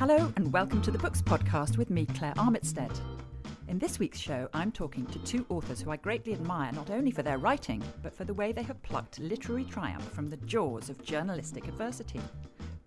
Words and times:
Hello, 0.00 0.32
and 0.36 0.50
welcome 0.50 0.80
to 0.80 0.90
the 0.90 0.96
Books 0.96 1.20
Podcast 1.20 1.76
with 1.76 1.90
me, 1.90 2.06
Claire 2.06 2.32
Armitstead. 2.38 2.98
In 3.68 3.78
this 3.78 3.98
week's 3.98 4.18
show, 4.18 4.48
I'm 4.54 4.72
talking 4.72 5.04
to 5.04 5.18
two 5.18 5.44
authors 5.50 5.82
who 5.82 5.90
I 5.90 5.98
greatly 5.98 6.32
admire 6.32 6.72
not 6.72 6.88
only 6.88 7.10
for 7.10 7.22
their 7.22 7.36
writing, 7.36 7.82
but 8.02 8.14
for 8.14 8.24
the 8.24 8.32
way 8.32 8.50
they 8.50 8.62
have 8.62 8.82
plucked 8.82 9.18
literary 9.18 9.64
triumph 9.64 10.10
from 10.10 10.28
the 10.28 10.38
jaws 10.38 10.88
of 10.88 11.04
journalistic 11.04 11.68
adversity. 11.68 12.22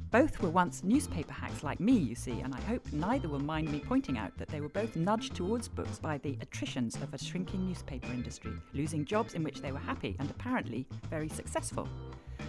Both 0.10 0.42
were 0.42 0.50
once 0.50 0.84
newspaper 0.84 1.34
hacks 1.34 1.64
like 1.64 1.80
me, 1.80 1.94
you 1.94 2.16
see, 2.16 2.40
and 2.40 2.56
I 2.56 2.62
hope 2.62 2.92
neither 2.92 3.30
will 3.30 3.38
mind 3.38 3.72
me 3.72 3.80
pointing 3.80 4.18
out 4.18 4.36
that 4.40 4.48
they 4.48 4.60
were 4.60 4.70
both 4.70 4.96
nudged 4.96 5.36
towards 5.36 5.68
books 5.68 6.00
by 6.00 6.18
the 6.18 6.36
attritions 6.42 6.96
of 6.96 7.14
a 7.14 7.20
shrinking 7.20 7.68
newspaper 7.68 8.12
industry, 8.12 8.54
losing 8.74 9.06
jobs 9.06 9.36
in 9.36 9.44
which 9.44 9.62
they 9.62 9.72
were 9.72 9.78
happy 9.78 10.16
and 10.18 10.32
apparently 10.32 10.88
very 11.12 11.30
successful. 11.30 11.88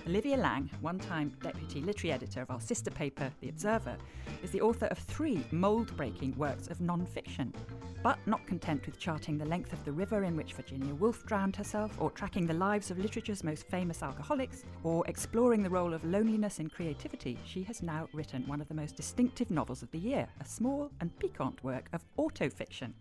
Olivia 0.06 0.36
Laing, 0.36 0.68
one 0.82 0.98
time 0.98 1.32
deputy 1.42 1.80
literary 1.80 2.12
editor 2.12 2.42
of 2.42 2.50
our 2.50 2.60
sister 2.60 2.90
paper, 2.90 3.30
The 3.40 3.48
Observer, 3.48 3.96
is 4.42 4.50
the 4.50 4.60
author 4.60 4.84
of 4.86 4.98
three 4.98 5.42
mould 5.50 5.96
breaking 5.96 6.36
works 6.36 6.68
of 6.68 6.82
non 6.82 7.06
fiction. 7.06 7.54
But 8.02 8.18
not 8.26 8.46
content 8.46 8.84
with 8.84 8.98
charting 8.98 9.38
the 9.38 9.46
length 9.46 9.72
of 9.72 9.82
the 9.86 9.92
river 9.92 10.24
in 10.24 10.36
which 10.36 10.52
Virginia 10.52 10.94
Woolf 10.94 11.24
drowned 11.24 11.56
herself, 11.56 11.96
or 11.98 12.10
tracking 12.10 12.46
the 12.46 12.52
lives 12.52 12.90
of 12.90 12.98
literature's 12.98 13.42
most 13.42 13.66
famous 13.66 14.02
alcoholics, 14.02 14.64
or 14.82 15.06
exploring 15.06 15.62
the 15.62 15.70
role 15.70 15.94
of 15.94 16.04
loneliness 16.04 16.58
in 16.58 16.68
creativity, 16.68 17.38
she 17.46 17.62
has 17.62 17.82
now 17.82 18.06
written 18.12 18.46
one 18.46 18.60
of 18.60 18.68
the 18.68 18.74
most 18.74 18.96
distinctive 18.96 19.50
novels 19.50 19.82
of 19.82 19.90
the 19.90 19.98
year, 19.98 20.28
a 20.38 20.44
small 20.44 20.90
and 21.00 21.18
piquant 21.18 21.64
work 21.64 21.88
of 21.94 22.04
autofiction. 22.18 22.92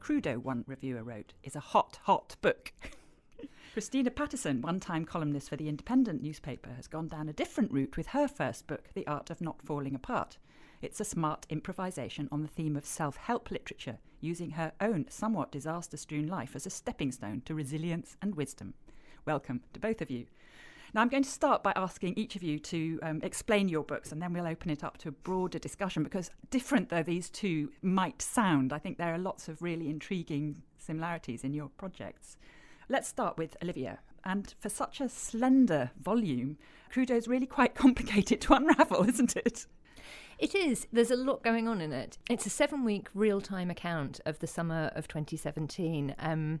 Crudo, 0.00 0.38
one 0.38 0.64
reviewer 0.66 1.04
wrote, 1.04 1.34
is 1.44 1.54
a 1.54 1.60
hot, 1.60 2.00
hot 2.02 2.34
book. 2.42 2.72
Christina 3.78 4.10
Patterson, 4.10 4.60
one 4.60 4.80
time 4.80 5.04
columnist 5.04 5.48
for 5.48 5.54
the 5.54 5.68
Independent 5.68 6.20
newspaper, 6.20 6.70
has 6.70 6.88
gone 6.88 7.06
down 7.06 7.28
a 7.28 7.32
different 7.32 7.70
route 7.70 7.96
with 7.96 8.08
her 8.08 8.26
first 8.26 8.66
book, 8.66 8.88
The 8.92 9.06
Art 9.06 9.30
of 9.30 9.40
Not 9.40 9.62
Falling 9.62 9.94
Apart. 9.94 10.36
It's 10.82 10.98
a 10.98 11.04
smart 11.04 11.46
improvisation 11.48 12.28
on 12.32 12.42
the 12.42 12.48
theme 12.48 12.74
of 12.74 12.84
self 12.84 13.14
help 13.14 13.52
literature, 13.52 13.98
using 14.20 14.50
her 14.50 14.72
own 14.80 15.06
somewhat 15.08 15.52
disaster 15.52 15.96
strewn 15.96 16.26
life 16.26 16.56
as 16.56 16.66
a 16.66 16.70
stepping 16.70 17.12
stone 17.12 17.42
to 17.44 17.54
resilience 17.54 18.16
and 18.20 18.34
wisdom. 18.34 18.74
Welcome 19.24 19.60
to 19.74 19.78
both 19.78 20.00
of 20.00 20.10
you. 20.10 20.26
Now, 20.92 21.02
I'm 21.02 21.08
going 21.08 21.22
to 21.22 21.30
start 21.30 21.62
by 21.62 21.72
asking 21.76 22.14
each 22.16 22.34
of 22.34 22.42
you 22.42 22.58
to 22.58 22.98
um, 23.04 23.20
explain 23.22 23.68
your 23.68 23.84
books, 23.84 24.10
and 24.10 24.20
then 24.20 24.32
we'll 24.32 24.48
open 24.48 24.72
it 24.72 24.82
up 24.82 24.98
to 24.98 25.10
a 25.10 25.12
broader 25.12 25.60
discussion 25.60 26.02
because, 26.02 26.32
different 26.50 26.88
though 26.88 27.04
these 27.04 27.30
two 27.30 27.70
might 27.80 28.22
sound, 28.22 28.72
I 28.72 28.80
think 28.80 28.98
there 28.98 29.14
are 29.14 29.18
lots 29.18 29.46
of 29.46 29.62
really 29.62 29.88
intriguing 29.88 30.64
similarities 30.78 31.44
in 31.44 31.54
your 31.54 31.68
projects. 31.68 32.36
Let's 32.90 33.08
start 33.08 33.36
with 33.36 33.56
Olivia. 33.62 33.98
And 34.24 34.54
for 34.58 34.70
such 34.70 35.00
a 35.00 35.08
slender 35.08 35.90
volume, 36.00 36.56
Crudo 36.92 37.10
is 37.10 37.28
really 37.28 37.46
quite 37.46 37.74
complicated 37.74 38.40
to 38.42 38.54
unravel, 38.54 39.04
isn't 39.08 39.36
it? 39.36 39.66
It 40.38 40.54
is. 40.54 40.86
There's 40.92 41.10
a 41.10 41.16
lot 41.16 41.42
going 41.42 41.68
on 41.68 41.80
in 41.80 41.92
it. 41.92 42.16
It's 42.30 42.46
a 42.46 42.50
seven 42.50 42.84
week 42.84 43.08
real 43.12 43.40
time 43.40 43.70
account 43.70 44.20
of 44.24 44.38
the 44.38 44.46
summer 44.46 44.90
of 44.94 45.06
2017. 45.08 46.14
Um, 46.18 46.60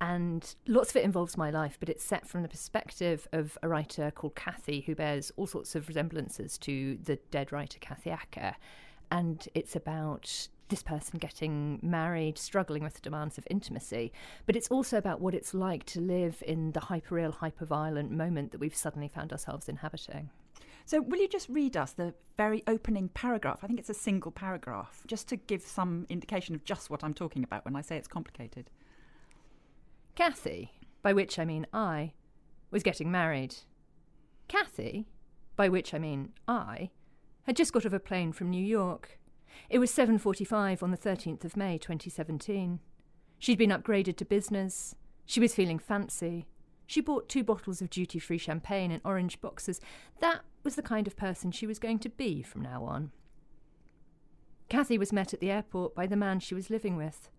and 0.00 0.54
lots 0.66 0.90
of 0.90 0.96
it 0.96 1.04
involves 1.04 1.36
my 1.36 1.50
life, 1.50 1.76
but 1.78 1.90
it's 1.90 2.02
set 2.02 2.26
from 2.26 2.42
the 2.42 2.48
perspective 2.48 3.28
of 3.32 3.58
a 3.62 3.68
writer 3.68 4.10
called 4.10 4.34
Kathy, 4.34 4.80
who 4.80 4.94
bears 4.94 5.30
all 5.36 5.46
sorts 5.46 5.74
of 5.74 5.86
resemblances 5.86 6.56
to 6.58 6.98
the 7.04 7.16
dead 7.30 7.52
writer 7.52 7.78
Kathy 7.78 8.10
Acker. 8.10 8.56
And 9.12 9.46
it's 9.54 9.76
about 9.76 10.48
this 10.70 10.82
person 10.82 11.18
getting 11.18 11.78
married, 11.82 12.38
struggling 12.38 12.82
with 12.82 12.94
the 12.94 13.00
demands 13.00 13.36
of 13.36 13.46
intimacy. 13.50 14.12
But 14.46 14.56
it's 14.56 14.68
also 14.68 14.96
about 14.96 15.20
what 15.20 15.34
it's 15.34 15.52
like 15.52 15.84
to 15.86 16.00
live 16.00 16.42
in 16.46 16.72
the 16.72 16.80
hyperreal, 16.80 17.36
hyperviolent 17.36 18.10
moment 18.10 18.52
that 18.52 18.60
we've 18.60 18.74
suddenly 18.74 19.08
found 19.08 19.32
ourselves 19.32 19.68
inhabiting. 19.68 20.30
So, 20.86 21.00
will 21.00 21.18
you 21.18 21.28
just 21.28 21.48
read 21.48 21.76
us 21.76 21.92
the 21.92 22.14
very 22.36 22.64
opening 22.66 23.10
paragraph? 23.10 23.60
I 23.62 23.66
think 23.66 23.78
it's 23.78 23.90
a 23.90 23.94
single 23.94 24.32
paragraph, 24.32 25.02
just 25.06 25.28
to 25.28 25.36
give 25.36 25.62
some 25.62 26.06
indication 26.08 26.54
of 26.54 26.64
just 26.64 26.90
what 26.90 27.04
I'm 27.04 27.14
talking 27.14 27.44
about 27.44 27.64
when 27.64 27.76
I 27.76 27.80
say 27.80 27.96
it's 27.96 28.08
complicated. 28.08 28.70
Kathy, 30.14 30.72
by 31.02 31.12
which 31.12 31.38
I 31.38 31.44
mean 31.44 31.66
I, 31.72 32.12
was 32.70 32.82
getting 32.82 33.10
married. 33.10 33.56
Kathy, 34.48 35.06
by 35.54 35.68
which 35.68 35.94
I 35.94 35.98
mean 35.98 36.30
I, 36.48 36.90
had 37.42 37.56
just 37.56 37.72
got 37.72 37.86
off 37.86 37.92
a 37.92 38.00
plane 38.00 38.32
from 38.32 38.50
New 38.50 38.64
York. 38.64 39.19
It 39.68 39.78
was 39.78 39.90
7:45 39.90 40.82
on 40.82 40.90
the 40.90 40.96
13th 40.96 41.44
of 41.44 41.56
May 41.56 41.78
2017. 41.78 42.80
She'd 43.38 43.58
been 43.58 43.70
upgraded 43.70 44.16
to 44.16 44.24
business. 44.24 44.94
She 45.24 45.40
was 45.40 45.54
feeling 45.54 45.78
fancy. 45.78 46.46
She 46.86 47.00
bought 47.00 47.28
two 47.28 47.44
bottles 47.44 47.80
of 47.80 47.88
duty-free 47.88 48.38
champagne 48.38 48.90
in 48.90 49.00
orange 49.04 49.40
boxes. 49.40 49.80
That 50.18 50.40
was 50.64 50.74
the 50.74 50.82
kind 50.82 51.06
of 51.06 51.16
person 51.16 51.52
she 51.52 51.66
was 51.66 51.78
going 51.78 52.00
to 52.00 52.08
be 52.08 52.42
from 52.42 52.62
now 52.62 52.84
on. 52.84 53.12
Kathy 54.68 54.98
was 54.98 55.12
met 55.12 55.32
at 55.32 55.40
the 55.40 55.50
airport 55.50 55.94
by 55.94 56.06
the 56.06 56.16
man 56.16 56.40
she 56.40 56.54
was 56.54 56.70
living 56.70 56.96
with, 56.96 57.30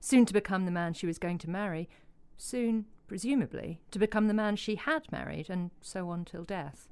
soon 0.00 0.24
to 0.26 0.32
become 0.32 0.64
the 0.64 0.70
man 0.70 0.94
she 0.94 1.06
was 1.06 1.18
going 1.18 1.38
to 1.38 1.50
marry, 1.50 1.88
soon, 2.36 2.86
presumably, 3.06 3.80
to 3.90 3.98
become 3.98 4.26
the 4.26 4.34
man 4.34 4.56
she 4.56 4.76
had 4.76 5.10
married, 5.12 5.50
and 5.50 5.70
so 5.80 6.08
on 6.08 6.24
till 6.24 6.44
death. 6.44 6.88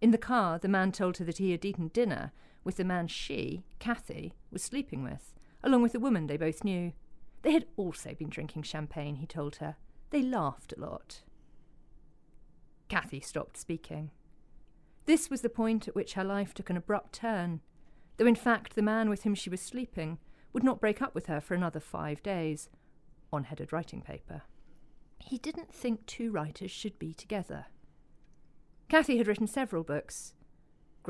In 0.00 0.10
the 0.10 0.18
car, 0.18 0.58
the 0.58 0.68
man 0.68 0.92
told 0.92 1.18
her 1.18 1.24
that 1.24 1.38
he 1.38 1.52
had 1.52 1.64
eaten 1.64 1.88
dinner 1.88 2.32
with 2.64 2.76
the 2.76 2.84
man 2.84 3.06
she, 3.08 3.64
Kathy, 3.78 4.34
was 4.50 4.62
sleeping 4.62 5.02
with, 5.02 5.34
along 5.62 5.82
with 5.82 5.94
a 5.94 6.00
woman 6.00 6.26
they 6.26 6.36
both 6.36 6.64
knew. 6.64 6.92
They 7.42 7.52
had 7.52 7.66
also 7.76 8.14
been 8.14 8.28
drinking 8.28 8.62
champagne, 8.64 9.16
he 9.16 9.26
told 9.26 9.56
her. 9.56 9.76
They 10.10 10.22
laughed 10.22 10.74
a 10.76 10.80
lot. 10.80 11.22
Kathy 12.88 13.20
stopped 13.20 13.56
speaking. 13.56 14.10
This 15.06 15.30
was 15.30 15.40
the 15.40 15.48
point 15.48 15.88
at 15.88 15.94
which 15.94 16.14
her 16.14 16.24
life 16.24 16.52
took 16.52 16.70
an 16.70 16.76
abrupt 16.76 17.12
turn, 17.14 17.60
though 18.16 18.26
in 18.26 18.34
fact 18.34 18.74
the 18.74 18.82
man 18.82 19.08
with 19.08 19.22
whom 19.22 19.34
she 19.34 19.50
was 19.50 19.60
sleeping 19.60 20.18
would 20.52 20.64
not 20.64 20.80
break 20.80 21.00
up 21.00 21.14
with 21.14 21.26
her 21.26 21.40
for 21.40 21.54
another 21.54 21.80
five 21.80 22.22
days, 22.22 22.68
on 23.32 23.44
headed 23.44 23.72
writing 23.72 24.02
paper. 24.02 24.42
He 25.18 25.38
didn't 25.38 25.72
think 25.72 26.04
two 26.06 26.30
writers 26.30 26.70
should 26.70 26.98
be 26.98 27.14
together. 27.14 27.66
Kathy 28.88 29.18
had 29.18 29.28
written 29.28 29.46
several 29.46 29.84
books 29.84 30.34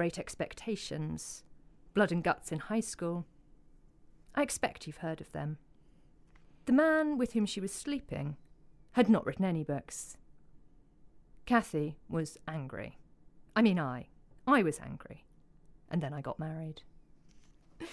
Great 0.00 0.19
Expectations, 0.19 1.44
Blood 1.93 2.11
and 2.11 2.25
Guts 2.25 2.50
in 2.50 2.58
High 2.58 2.81
School. 2.81 3.26
I 4.35 4.41
expect 4.41 4.87
you've 4.87 5.05
heard 5.05 5.20
of 5.20 5.32
them. 5.32 5.58
The 6.64 6.73
man 6.73 7.19
with 7.19 7.35
whom 7.35 7.44
she 7.44 7.61
was 7.61 7.70
sleeping 7.70 8.38
had 8.93 9.11
not 9.11 9.26
written 9.26 9.44
any 9.44 9.62
books. 9.62 10.17
Kathy 11.44 11.99
was 12.08 12.38
angry. 12.49 12.97
I 13.55 13.61
mean, 13.61 13.79
I. 13.79 14.06
I 14.47 14.62
was 14.62 14.81
angry. 14.81 15.26
And 15.91 16.03
then 16.03 16.14
I 16.14 16.23
got 16.23 16.38
married. 16.38 16.81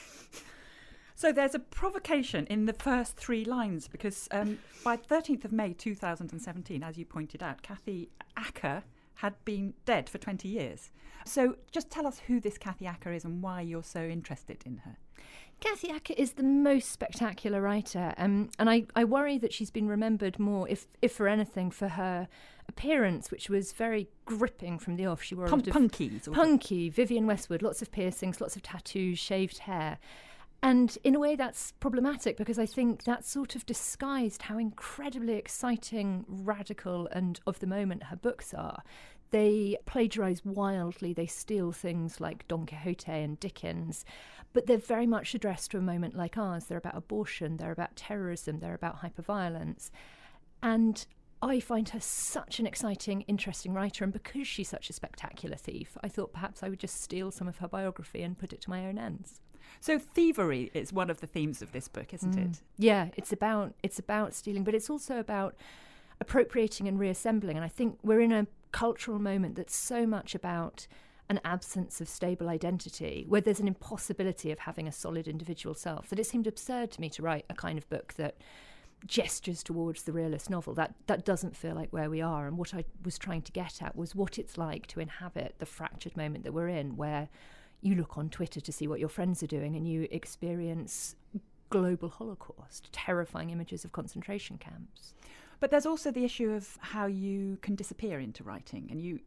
So 1.13 1.31
there's 1.31 1.55
a 1.55 1.59
provocation 1.59 2.45
in 2.45 2.67
the 2.67 2.73
first 2.73 3.17
three 3.17 3.43
lines 3.43 3.87
because 3.87 4.27
um, 4.29 4.59
by 4.83 4.97
13th 4.97 5.45
of 5.45 5.51
May 5.51 5.73
2017, 5.73 6.83
as 6.83 6.95
you 6.95 7.05
pointed 7.05 7.41
out, 7.41 7.63
Kathy 7.63 8.11
Acker 8.37 8.83
had 9.17 9.33
been 9.45 9.73
dead 9.85 10.09
for 10.09 10.17
20 10.17 10.47
years. 10.47 10.91
So 11.25 11.57
just 11.71 11.89
tell 11.89 12.07
us 12.07 12.19
who 12.27 12.39
this 12.39 12.57
Kathy 12.57 12.85
Acker 12.85 13.11
is 13.11 13.25
and 13.25 13.41
why 13.41 13.61
you're 13.61 13.83
so 13.83 14.01
interested 14.01 14.63
in 14.65 14.77
her. 14.77 14.97
Kathy 15.59 15.89
Acker 15.89 16.13
is 16.17 16.33
the 16.33 16.43
most 16.43 16.91
spectacular 16.91 17.61
writer, 17.61 18.13
um, 18.17 18.49
and 18.59 18.69
I, 18.69 18.85
I 18.95 19.03
worry 19.05 19.39
that 19.39 19.51
she's 19.51 19.71
been 19.71 19.87
remembered 19.87 20.37
more, 20.37 20.69
if 20.69 20.85
if 21.01 21.13
for 21.13 21.27
anything, 21.27 21.71
for 21.71 21.87
her 21.87 22.27
appearance, 22.69 23.31
which 23.31 23.49
was 23.49 23.73
very 23.73 24.07
gripping 24.25 24.77
from 24.77 24.97
the 24.97 25.07
off. 25.07 25.23
She 25.23 25.33
wore 25.33 25.47
Punk- 25.47 25.65
a 25.67 25.71
punky, 25.71 26.21
punky. 26.31 26.89
Vivienne 26.89 27.25
Westwood, 27.25 27.63
lots 27.63 27.81
of 27.81 27.91
piercings, 27.91 28.39
lots 28.39 28.55
of 28.55 28.61
tattoos, 28.61 29.17
shaved 29.17 29.59
hair. 29.59 29.97
And 30.63 30.97
in 31.03 31.15
a 31.15 31.19
way, 31.19 31.35
that's 31.35 31.73
problematic 31.73 32.35
because 32.35 32.57
I 32.57 32.65
think 32.65 33.03
that 33.03 33.25
sort 33.25 33.55
of 33.55 33.65
disguised 33.65 34.43
how 34.43 34.57
incredibly 34.57 35.35
exciting, 35.35 36.25
radical, 36.27 37.07
and 37.11 37.39
of 37.45 37.59
the 37.59 37.67
moment 37.67 38.03
her 38.03 38.15
books 38.15 38.53
are. 38.53 38.81
They 39.29 39.77
plagiarize 39.85 40.43
wildly, 40.45 41.13
they 41.13 41.27
steal 41.27 41.71
things 41.71 42.21
like 42.21 42.47
Don 42.47 42.65
Quixote 42.65 43.11
and 43.11 43.39
Dickens, 43.39 44.05
but 44.53 44.65
they're 44.65 44.77
very 44.77 45.05
much 45.05 45.35
addressed 45.35 45.71
to 45.71 45.77
a 45.77 45.81
moment 45.81 46.15
like 46.15 46.37
ours. 46.37 46.65
They're 46.65 46.77
about 46.77 46.97
abortion, 46.97 47.57
they're 47.57 47.71
about 47.73 47.95
terrorism, 47.95 48.59
they're 48.59 48.73
about 48.73 49.01
hyperviolence. 49.01 49.91
And 50.63 51.05
I 51.41 51.59
find 51.59 51.89
her 51.89 51.99
such 51.99 52.59
an 52.59 52.65
exciting, 52.65 53.21
interesting 53.21 53.73
writer, 53.73 54.03
and 54.03 54.13
because 54.13 54.47
she's 54.47 54.69
such 54.69 54.89
a 54.89 54.93
spectacular 54.93 55.57
thief, 55.57 55.97
I 56.01 56.07
thought 56.07 56.33
perhaps 56.33 56.63
I 56.63 56.69
would 56.69 56.79
just 56.79 57.01
steal 57.01 57.29
some 57.29 57.47
of 57.47 57.57
her 57.57 57.67
biography 57.67 58.23
and 58.23 58.37
put 58.37 58.53
it 58.53 58.61
to 58.61 58.69
my 58.69 58.87
own 58.87 58.97
ends. 58.97 59.41
So 59.79 59.99
thievery 59.99 60.71
is 60.73 60.91
one 60.91 61.09
of 61.09 61.19
the 61.21 61.27
themes 61.27 61.61
of 61.61 61.71
this 61.71 61.87
book, 61.87 62.13
isn't 62.13 62.35
mm. 62.35 62.51
it? 62.51 62.61
Yeah, 62.77 63.09
it's 63.15 63.31
about 63.31 63.73
it's 63.83 63.99
about 63.99 64.33
stealing, 64.33 64.63
but 64.63 64.73
it's 64.73 64.89
also 64.89 65.19
about 65.19 65.55
appropriating 66.19 66.87
and 66.87 66.99
reassembling. 66.99 67.57
And 67.57 67.65
I 67.65 67.69
think 67.69 67.99
we're 68.03 68.21
in 68.21 68.31
a 68.31 68.47
cultural 68.71 69.19
moment 69.19 69.55
that's 69.55 69.75
so 69.75 70.05
much 70.05 70.35
about 70.35 70.87
an 71.29 71.39
absence 71.43 71.99
of 71.99 72.07
stable 72.07 72.47
identity, 72.47 73.25
where 73.27 73.41
there's 73.41 73.59
an 73.59 73.67
impossibility 73.67 74.51
of 74.51 74.59
having 74.59 74.87
a 74.87 74.91
solid 74.91 75.27
individual 75.27 75.75
self, 75.75 76.09
that 76.09 76.19
it 76.19 76.25
seemed 76.25 76.47
absurd 76.47 76.89
to 76.91 77.01
me 77.01 77.09
to 77.09 77.21
write 77.21 77.45
a 77.49 77.53
kind 77.53 77.77
of 77.77 77.89
book 77.89 78.13
that 78.13 78.35
gestures 79.05 79.61
towards 79.61 80.03
the 80.03 80.11
realist 80.11 80.49
novel. 80.49 80.73
That 80.73 80.95
that 81.07 81.25
doesn't 81.25 81.55
feel 81.55 81.75
like 81.75 81.91
where 81.91 82.09
we 82.09 82.21
are. 82.21 82.47
And 82.47 82.57
what 82.57 82.73
I 82.73 82.85
was 83.03 83.17
trying 83.17 83.41
to 83.43 83.51
get 83.51 83.81
at 83.81 83.95
was 83.95 84.15
what 84.15 84.39
it's 84.39 84.57
like 84.57 84.87
to 84.87 84.99
inhabit 84.99 85.55
the 85.59 85.65
fractured 85.65 86.15
moment 86.17 86.43
that 86.45 86.53
we're 86.53 86.69
in, 86.69 86.95
where 86.95 87.29
you 87.81 87.95
look 87.95 88.17
on 88.17 88.29
Twitter 88.29 88.59
to 88.59 88.71
see 88.71 88.87
what 88.87 88.99
your 88.99 89.09
friends 89.09 89.43
are 89.43 89.47
doing 89.47 89.75
and 89.75 89.87
you 89.87 90.07
experience 90.11 91.15
global 91.69 92.09
holocaust, 92.09 92.89
terrifying 92.91 93.49
images 93.49 93.83
of 93.85 93.91
concentration 93.91 94.57
camps. 94.57 95.13
But 95.59 95.71
there's 95.71 95.85
also 95.85 96.11
the 96.11 96.23
issue 96.23 96.51
of 96.51 96.77
how 96.79 97.07
you 97.07 97.57
can 97.61 97.75
disappear 97.75 98.19
into 98.19 98.43
writing, 98.43 98.87
and 98.91 99.01
you, 99.01 99.19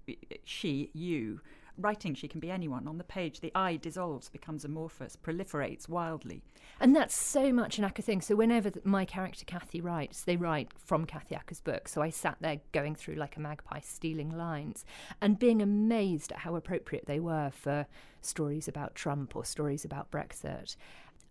she, 0.45 0.91
you. 0.95 1.41
Writing, 1.81 2.15
she 2.15 2.29
can 2.29 2.41
be 2.41 2.51
anyone. 2.51 2.87
On 2.87 2.99
the 2.99 3.05
page, 3.05 3.41
the 3.41 3.53
I 3.55 3.77
dissolves, 3.77 4.29
becomes 4.29 4.65
amorphous, 4.65 5.17
proliferates 5.17 5.89
wildly. 5.89 6.43
And 6.79 6.95
that's 6.95 7.17
so 7.17 7.53
much 7.53 7.79
an 7.79 7.85
Acker 7.85 8.03
thing. 8.03 8.21
So 8.21 8.37
whenever 8.37 8.71
my 8.85 9.05
character 9.05 9.45
Kathy 9.47 9.81
writes, 9.81 10.23
they 10.23 10.37
write 10.37 10.73
from 10.79 11.07
Kathy 11.07 11.35
Acker's 11.35 11.61
book. 11.61 11.89
So 11.89 12.03
I 12.03 12.11
sat 12.11 12.37
there 12.41 12.61
going 12.73 12.95
through 12.95 13.15
like 13.15 13.37
a 13.37 13.41
magpie, 13.41 13.81
stealing 13.81 14.37
lines 14.37 14.85
and 15.23 15.39
being 15.39 15.63
amazed 15.63 16.33
at 16.33 16.39
how 16.39 16.55
appropriate 16.57 17.07
they 17.07 17.21
were 17.21 17.51
for 17.51 17.87
stories 18.21 18.69
about 18.69 18.95
Trump 18.95 19.35
or 19.35 19.45
stories 19.45 19.85
about 19.85 20.11
Brexit. 20.11 20.77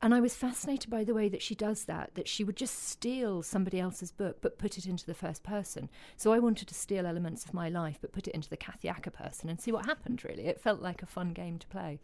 And 0.02 0.14
I 0.14 0.22
was 0.22 0.36
fascinated 0.36 0.90
by 0.90 1.04
the 1.04 1.14
way 1.14 1.28
that 1.28 1.42
she 1.42 1.56
does 1.56 1.84
that, 1.86 2.12
that 2.16 2.28
she 2.28 2.44
would 2.44 2.56
just 2.56 2.88
steal 2.88 3.44
somebody 3.44 3.80
else's 3.80 4.12
book 4.12 4.38
but 4.42 4.58
put 4.58 4.78
it 4.78 4.86
into 4.86 5.06
the 5.06 5.14
first 5.14 5.44
person. 5.44 5.90
So 6.16 6.32
I 6.32 6.40
wanted 6.40 6.70
to 6.70 6.74
steal 6.74 7.06
elements 7.06 7.44
of 7.44 7.54
my 7.54 7.68
life 7.68 7.98
but 8.00 8.14
put 8.14 8.28
it 8.28 8.34
into 8.34 8.50
the 8.50 8.58
Kathy 8.58 8.88
Acker 8.88 9.12
person 9.12 9.50
and 9.50 9.60
see 9.60 9.72
what 9.74 9.86
happened, 9.86 10.24
really. 10.24 10.46
It 10.46 10.62
felt 10.62 10.82
like 10.82 11.04
a 11.04 11.08
fun 11.08 11.34
game 11.34 11.58
to 11.60 11.68
play. 11.68 12.00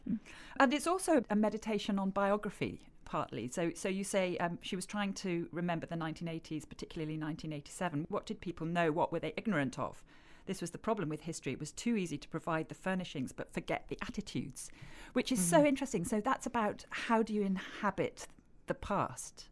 And 0.59 0.73
it's 0.73 0.87
also 0.87 1.23
a 1.29 1.35
meditation 1.35 1.97
on 1.97 2.09
biography, 2.09 2.81
partly. 3.05 3.47
So, 3.47 3.71
so 3.73 3.87
you 3.87 4.03
say 4.03 4.35
um, 4.37 4.59
she 4.61 4.75
was 4.75 4.85
trying 4.85 5.13
to 5.13 5.47
remember 5.53 5.85
the 5.85 5.95
1980s, 5.95 6.67
particularly 6.67 7.13
1987. 7.13 8.07
What 8.09 8.25
did 8.25 8.41
people 8.41 8.67
know? 8.67 8.91
What 8.91 9.13
were 9.13 9.19
they 9.19 9.33
ignorant 9.37 9.79
of? 9.79 10.03
This 10.45 10.61
was 10.61 10.71
the 10.71 10.77
problem 10.77 11.09
with 11.09 11.21
history. 11.21 11.53
It 11.53 11.59
was 11.59 11.71
too 11.71 11.95
easy 11.95 12.17
to 12.17 12.27
provide 12.27 12.69
the 12.69 12.75
furnishings 12.75 13.31
but 13.31 13.53
forget 13.53 13.85
the 13.87 13.97
attitudes, 14.01 14.69
which 15.13 15.31
is 15.31 15.39
so 15.39 15.57
mm-hmm. 15.57 15.67
interesting. 15.67 16.05
So 16.05 16.21
that's 16.21 16.45
about 16.45 16.85
how 16.89 17.23
do 17.23 17.33
you 17.33 17.41
inhabit 17.41 18.27
the 18.67 18.73
past? 18.73 19.47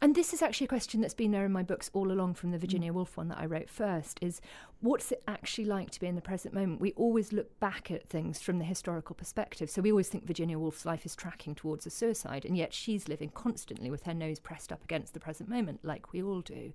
And 0.00 0.14
this 0.14 0.32
is 0.32 0.42
actually 0.42 0.66
a 0.66 0.68
question 0.68 1.00
that's 1.00 1.14
been 1.14 1.32
there 1.32 1.44
in 1.44 1.50
my 1.50 1.64
books 1.64 1.90
all 1.92 2.12
along 2.12 2.34
from 2.34 2.52
the 2.52 2.56
mm. 2.56 2.60
Virginia 2.60 2.92
Woolf 2.92 3.16
one 3.16 3.28
that 3.28 3.38
I 3.38 3.46
wrote 3.46 3.68
first 3.68 4.18
is 4.22 4.40
what's 4.80 5.10
it 5.10 5.24
actually 5.26 5.64
like 5.64 5.90
to 5.90 6.00
be 6.00 6.06
in 6.06 6.14
the 6.14 6.20
present 6.20 6.54
moment? 6.54 6.80
We 6.80 6.92
always 6.92 7.32
look 7.32 7.58
back 7.58 7.90
at 7.90 8.08
things 8.08 8.40
from 8.40 8.58
the 8.58 8.64
historical 8.64 9.16
perspective. 9.16 9.68
So 9.68 9.82
we 9.82 9.90
always 9.90 10.08
think 10.08 10.24
Virginia 10.24 10.58
Woolf's 10.58 10.86
life 10.86 11.04
is 11.04 11.16
tracking 11.16 11.56
towards 11.56 11.84
a 11.84 11.90
suicide, 11.90 12.44
and 12.44 12.56
yet 12.56 12.72
she's 12.72 13.08
living 13.08 13.30
constantly 13.30 13.90
with 13.90 14.04
her 14.04 14.14
nose 14.14 14.38
pressed 14.38 14.70
up 14.70 14.84
against 14.84 15.14
the 15.14 15.20
present 15.20 15.48
moment, 15.48 15.80
like 15.82 16.12
we 16.12 16.22
all 16.22 16.42
do. 16.42 16.72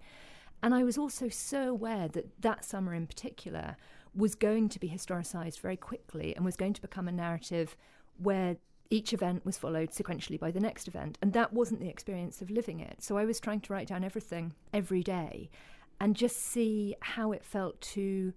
And 0.63 0.73
I 0.73 0.83
was 0.83 0.97
also 0.97 1.27
so 1.27 1.69
aware 1.69 2.07
that 2.07 2.41
that 2.41 2.63
summer 2.65 2.93
in 2.93 3.05
particular 3.05 3.75
was 4.15 4.33
going 4.33 4.69
to 4.69 4.79
be 4.79 4.87
historicised 4.87 5.59
very 5.59 5.75
quickly 5.75 6.35
and 6.35 6.45
was 6.45 6.55
going 6.55 6.73
to 6.73 6.81
become 6.81 7.07
a 7.07 7.11
narrative 7.11 7.75
where 8.17 8.55
each 8.89 9.11
event 9.11 9.45
was 9.45 9.57
followed 9.57 9.89
sequentially 9.89 10.39
by 10.39 10.51
the 10.51 10.59
next 10.59 10.87
event. 10.87 11.17
And 11.21 11.33
that 11.33 11.51
wasn't 11.51 11.81
the 11.81 11.89
experience 11.89 12.41
of 12.41 12.49
living 12.49 12.79
it. 12.79 13.03
So 13.03 13.17
I 13.17 13.25
was 13.25 13.39
trying 13.39 13.59
to 13.61 13.73
write 13.73 13.87
down 13.87 14.03
everything 14.03 14.53
every 14.73 15.03
day 15.03 15.49
and 15.99 16.15
just 16.15 16.37
see 16.37 16.95
how 17.01 17.33
it 17.33 17.43
felt 17.43 17.81
to 17.81 18.33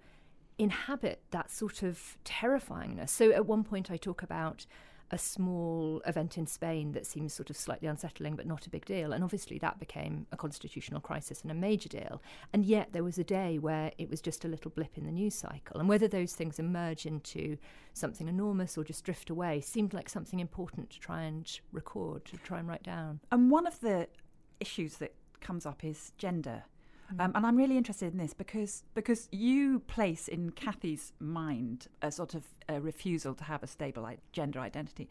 inhabit 0.58 1.22
that 1.30 1.50
sort 1.50 1.82
of 1.82 2.16
terrifyingness. 2.24 3.10
So 3.10 3.30
at 3.30 3.46
one 3.46 3.62
point, 3.62 3.90
I 3.90 3.96
talk 3.96 4.22
about 4.22 4.66
a 5.10 5.18
small 5.18 6.02
event 6.06 6.36
in 6.36 6.46
Spain 6.46 6.92
that 6.92 7.06
seems 7.06 7.32
sort 7.32 7.50
of 7.50 7.56
slightly 7.56 7.88
unsettling 7.88 8.34
but 8.34 8.46
not 8.46 8.66
a 8.66 8.70
big 8.70 8.84
deal. 8.84 9.12
And 9.12 9.22
obviously, 9.22 9.58
that 9.58 9.78
became 9.78 10.26
a 10.32 10.36
constitutional 10.36 11.00
crisis 11.00 11.42
and 11.42 11.50
a 11.50 11.54
major 11.54 11.88
deal. 11.88 12.20
And 12.52 12.64
yet, 12.64 12.92
there 12.92 13.04
was 13.04 13.18
a 13.18 13.24
day 13.24 13.58
where 13.58 13.92
it 13.98 14.10
was 14.10 14.20
just 14.20 14.44
a 14.44 14.48
little 14.48 14.70
blip 14.70 14.98
in 14.98 15.04
the 15.04 15.12
news 15.12 15.34
cycle. 15.34 15.78
And 15.78 15.88
whether 15.88 16.08
those 16.08 16.34
things 16.34 16.58
emerge 16.58 17.06
into 17.06 17.56
something 17.92 18.28
enormous 18.28 18.76
or 18.76 18.84
just 18.84 19.04
drift 19.04 19.30
away 19.30 19.60
seemed 19.60 19.94
like 19.94 20.08
something 20.08 20.40
important 20.40 20.90
to 20.90 21.00
try 21.00 21.22
and 21.22 21.60
record, 21.72 22.24
to 22.26 22.36
try 22.38 22.58
and 22.58 22.68
write 22.68 22.82
down. 22.82 23.20
And 23.30 23.50
one 23.50 23.66
of 23.66 23.80
the 23.80 24.08
issues 24.60 24.96
that 24.96 25.14
comes 25.40 25.66
up 25.66 25.84
is 25.84 26.12
gender. 26.18 26.64
Um, 27.18 27.32
and 27.34 27.46
I'm 27.46 27.56
really 27.56 27.76
interested 27.76 28.12
in 28.12 28.18
this 28.18 28.34
because 28.34 28.82
because 28.94 29.28
you 29.32 29.80
place 29.80 30.28
in 30.28 30.50
Kathy's 30.50 31.12
mind 31.20 31.86
a 32.02 32.10
sort 32.10 32.34
of 32.34 32.44
a 32.68 32.80
refusal 32.80 33.34
to 33.34 33.44
have 33.44 33.62
a 33.62 33.66
stable 33.66 34.04
i- 34.06 34.18
gender 34.32 34.60
identity. 34.60 35.08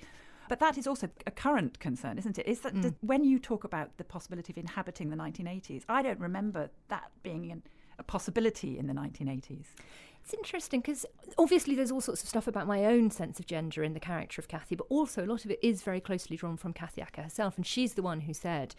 But 0.47 0.59
that 0.59 0.77
is 0.77 0.86
also 0.86 1.09
a 1.25 1.31
current 1.31 1.80
concern, 1.80 2.18
isn't 2.19 2.38
it? 2.38 2.45
Is 2.47 2.59
that 2.62 2.80
that 2.83 2.94
when 3.01 3.24
you 3.24 3.39
talk 3.39 3.63
about 3.63 3.97
the 3.97 4.03
possibility 4.03 4.53
of 4.53 4.57
inhabiting 4.57 5.09
the 5.09 5.15
1980s, 5.15 5.83
I 5.89 6.03
don't 6.03 6.19
remember 6.19 6.69
that 6.89 7.09
being 7.24 7.51
an, 7.51 7.63
a 7.98 8.03
possibility 8.03 8.77
in 8.77 8.86
the 8.88 8.94
1980s. 8.94 9.65
It's 10.24 10.33
interesting 10.33 10.81
because 10.81 11.06
obviously 11.38 11.75
there's 11.75 11.91
all 11.91 12.01
sorts 12.01 12.24
of 12.24 12.30
stuff 12.30 12.48
about 12.48 12.68
my 12.68 12.86
own 12.86 13.09
sense 13.12 13.39
of 13.39 13.45
gender 13.45 13.83
in 13.83 13.94
the 13.94 14.00
character 14.00 14.39
of 14.41 14.48
Kathy, 14.48 14.75
but 14.75 14.88
also 14.89 15.24
a 15.24 15.27
lot 15.27 15.45
of 15.45 15.51
it 15.51 15.59
is 15.62 15.81
very 15.83 16.00
closely 16.01 16.36
drawn 16.36 16.58
from 16.58 16.74
Kathy 16.74 17.01
Acker 17.01 17.22
herself. 17.24 17.58
And 17.58 17.65
she's 17.65 17.93
the 17.93 18.01
one 18.01 18.22
who 18.22 18.34
said, 18.34 18.75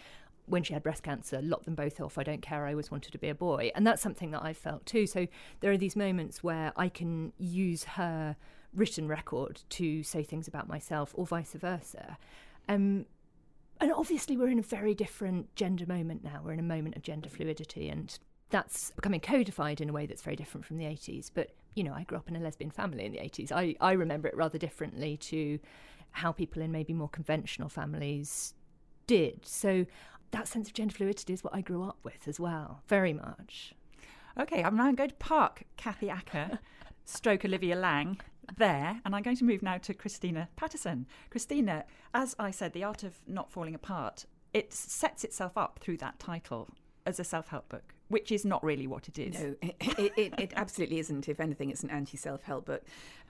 when 0.46 0.62
she 0.62 0.72
had 0.72 0.82
breast 0.82 1.02
cancer, 1.02 1.40
lock 1.42 1.64
them 1.64 1.74
both 1.74 2.00
off. 2.00 2.18
I 2.18 2.22
don't 2.22 2.40
care. 2.40 2.66
I 2.66 2.70
always 2.70 2.90
wanted 2.90 3.12
to 3.12 3.18
be 3.18 3.28
a 3.28 3.34
boy. 3.34 3.70
And 3.74 3.86
that's 3.86 4.00
something 4.00 4.30
that 4.30 4.42
I 4.42 4.52
felt 4.52 4.86
too. 4.86 5.06
So 5.06 5.26
there 5.60 5.72
are 5.72 5.76
these 5.76 5.96
moments 5.96 6.42
where 6.42 6.72
I 6.76 6.88
can 6.88 7.32
use 7.38 7.84
her 7.84 8.36
written 8.72 9.08
record 9.08 9.62
to 9.70 10.02
say 10.02 10.22
things 10.22 10.46
about 10.46 10.68
myself 10.68 11.12
or 11.14 11.26
vice 11.26 11.52
versa. 11.52 12.16
Um, 12.68 13.06
and 13.80 13.92
obviously, 13.92 14.36
we're 14.36 14.48
in 14.48 14.58
a 14.58 14.62
very 14.62 14.94
different 14.94 15.54
gender 15.54 15.84
moment 15.86 16.24
now. 16.24 16.40
We're 16.42 16.52
in 16.52 16.60
a 16.60 16.62
moment 16.64 16.96
of 16.96 17.02
gender 17.02 17.28
fluidity, 17.28 17.88
and 17.88 18.16
that's 18.48 18.92
becoming 18.92 19.20
codified 19.20 19.80
in 19.80 19.90
a 19.90 19.92
way 19.92 20.06
that's 20.06 20.22
very 20.22 20.36
different 20.36 20.64
from 20.64 20.78
the 20.78 20.84
80s. 20.84 21.30
But, 21.32 21.50
you 21.74 21.84
know, 21.84 21.92
I 21.92 22.04
grew 22.04 22.16
up 22.16 22.28
in 22.28 22.36
a 22.36 22.40
lesbian 22.40 22.70
family 22.70 23.04
in 23.04 23.12
the 23.12 23.18
80s. 23.18 23.52
I, 23.52 23.74
I 23.80 23.92
remember 23.92 24.28
it 24.28 24.36
rather 24.36 24.56
differently 24.56 25.16
to 25.18 25.58
how 26.12 26.32
people 26.32 26.62
in 26.62 26.72
maybe 26.72 26.94
more 26.94 27.08
conventional 27.08 27.68
families 27.68 28.54
did. 29.06 29.44
So 29.44 29.84
that 30.30 30.48
sense 30.48 30.68
of 30.68 30.74
gender 30.74 30.94
fluidity 30.94 31.32
is 31.32 31.44
what 31.44 31.54
I 31.54 31.60
grew 31.60 31.82
up 31.82 31.98
with 32.02 32.26
as 32.28 32.38
well, 32.40 32.82
very 32.88 33.12
much. 33.12 33.74
Okay, 34.38 34.62
I'm 34.62 34.76
now 34.76 34.92
going 34.92 35.10
to 35.10 35.16
park 35.16 35.64
Kathy 35.76 36.10
Acker, 36.10 36.58
stroke 37.04 37.44
Olivia 37.44 37.76
Laing 37.76 38.20
there, 38.56 39.00
and 39.04 39.14
I'm 39.14 39.22
going 39.22 39.36
to 39.36 39.44
move 39.44 39.62
now 39.62 39.78
to 39.78 39.94
Christina 39.94 40.48
Patterson. 40.56 41.06
Christina, 41.30 41.84
as 42.12 42.36
I 42.38 42.50
said, 42.50 42.72
The 42.72 42.84
Art 42.84 43.02
of 43.02 43.14
Not 43.26 43.50
Falling 43.50 43.74
Apart, 43.74 44.26
it 44.52 44.72
sets 44.72 45.24
itself 45.24 45.56
up 45.56 45.78
through 45.80 45.98
that 45.98 46.18
title 46.18 46.68
as 47.06 47.20
a 47.20 47.24
self 47.24 47.48
help 47.48 47.68
book, 47.68 47.94
which 48.08 48.30
is 48.30 48.44
not 48.44 48.62
really 48.62 48.86
what 48.86 49.08
it 49.08 49.18
is. 49.18 49.40
No, 49.40 49.54
it, 49.62 49.76
it, 49.80 50.12
it, 50.16 50.34
it 50.38 50.52
absolutely 50.56 50.98
isn't. 50.98 51.28
If 51.28 51.40
anything, 51.40 51.70
it's 51.70 51.82
an 51.82 51.90
anti 51.90 52.16
self 52.16 52.42
help 52.42 52.66
book. 52.66 52.82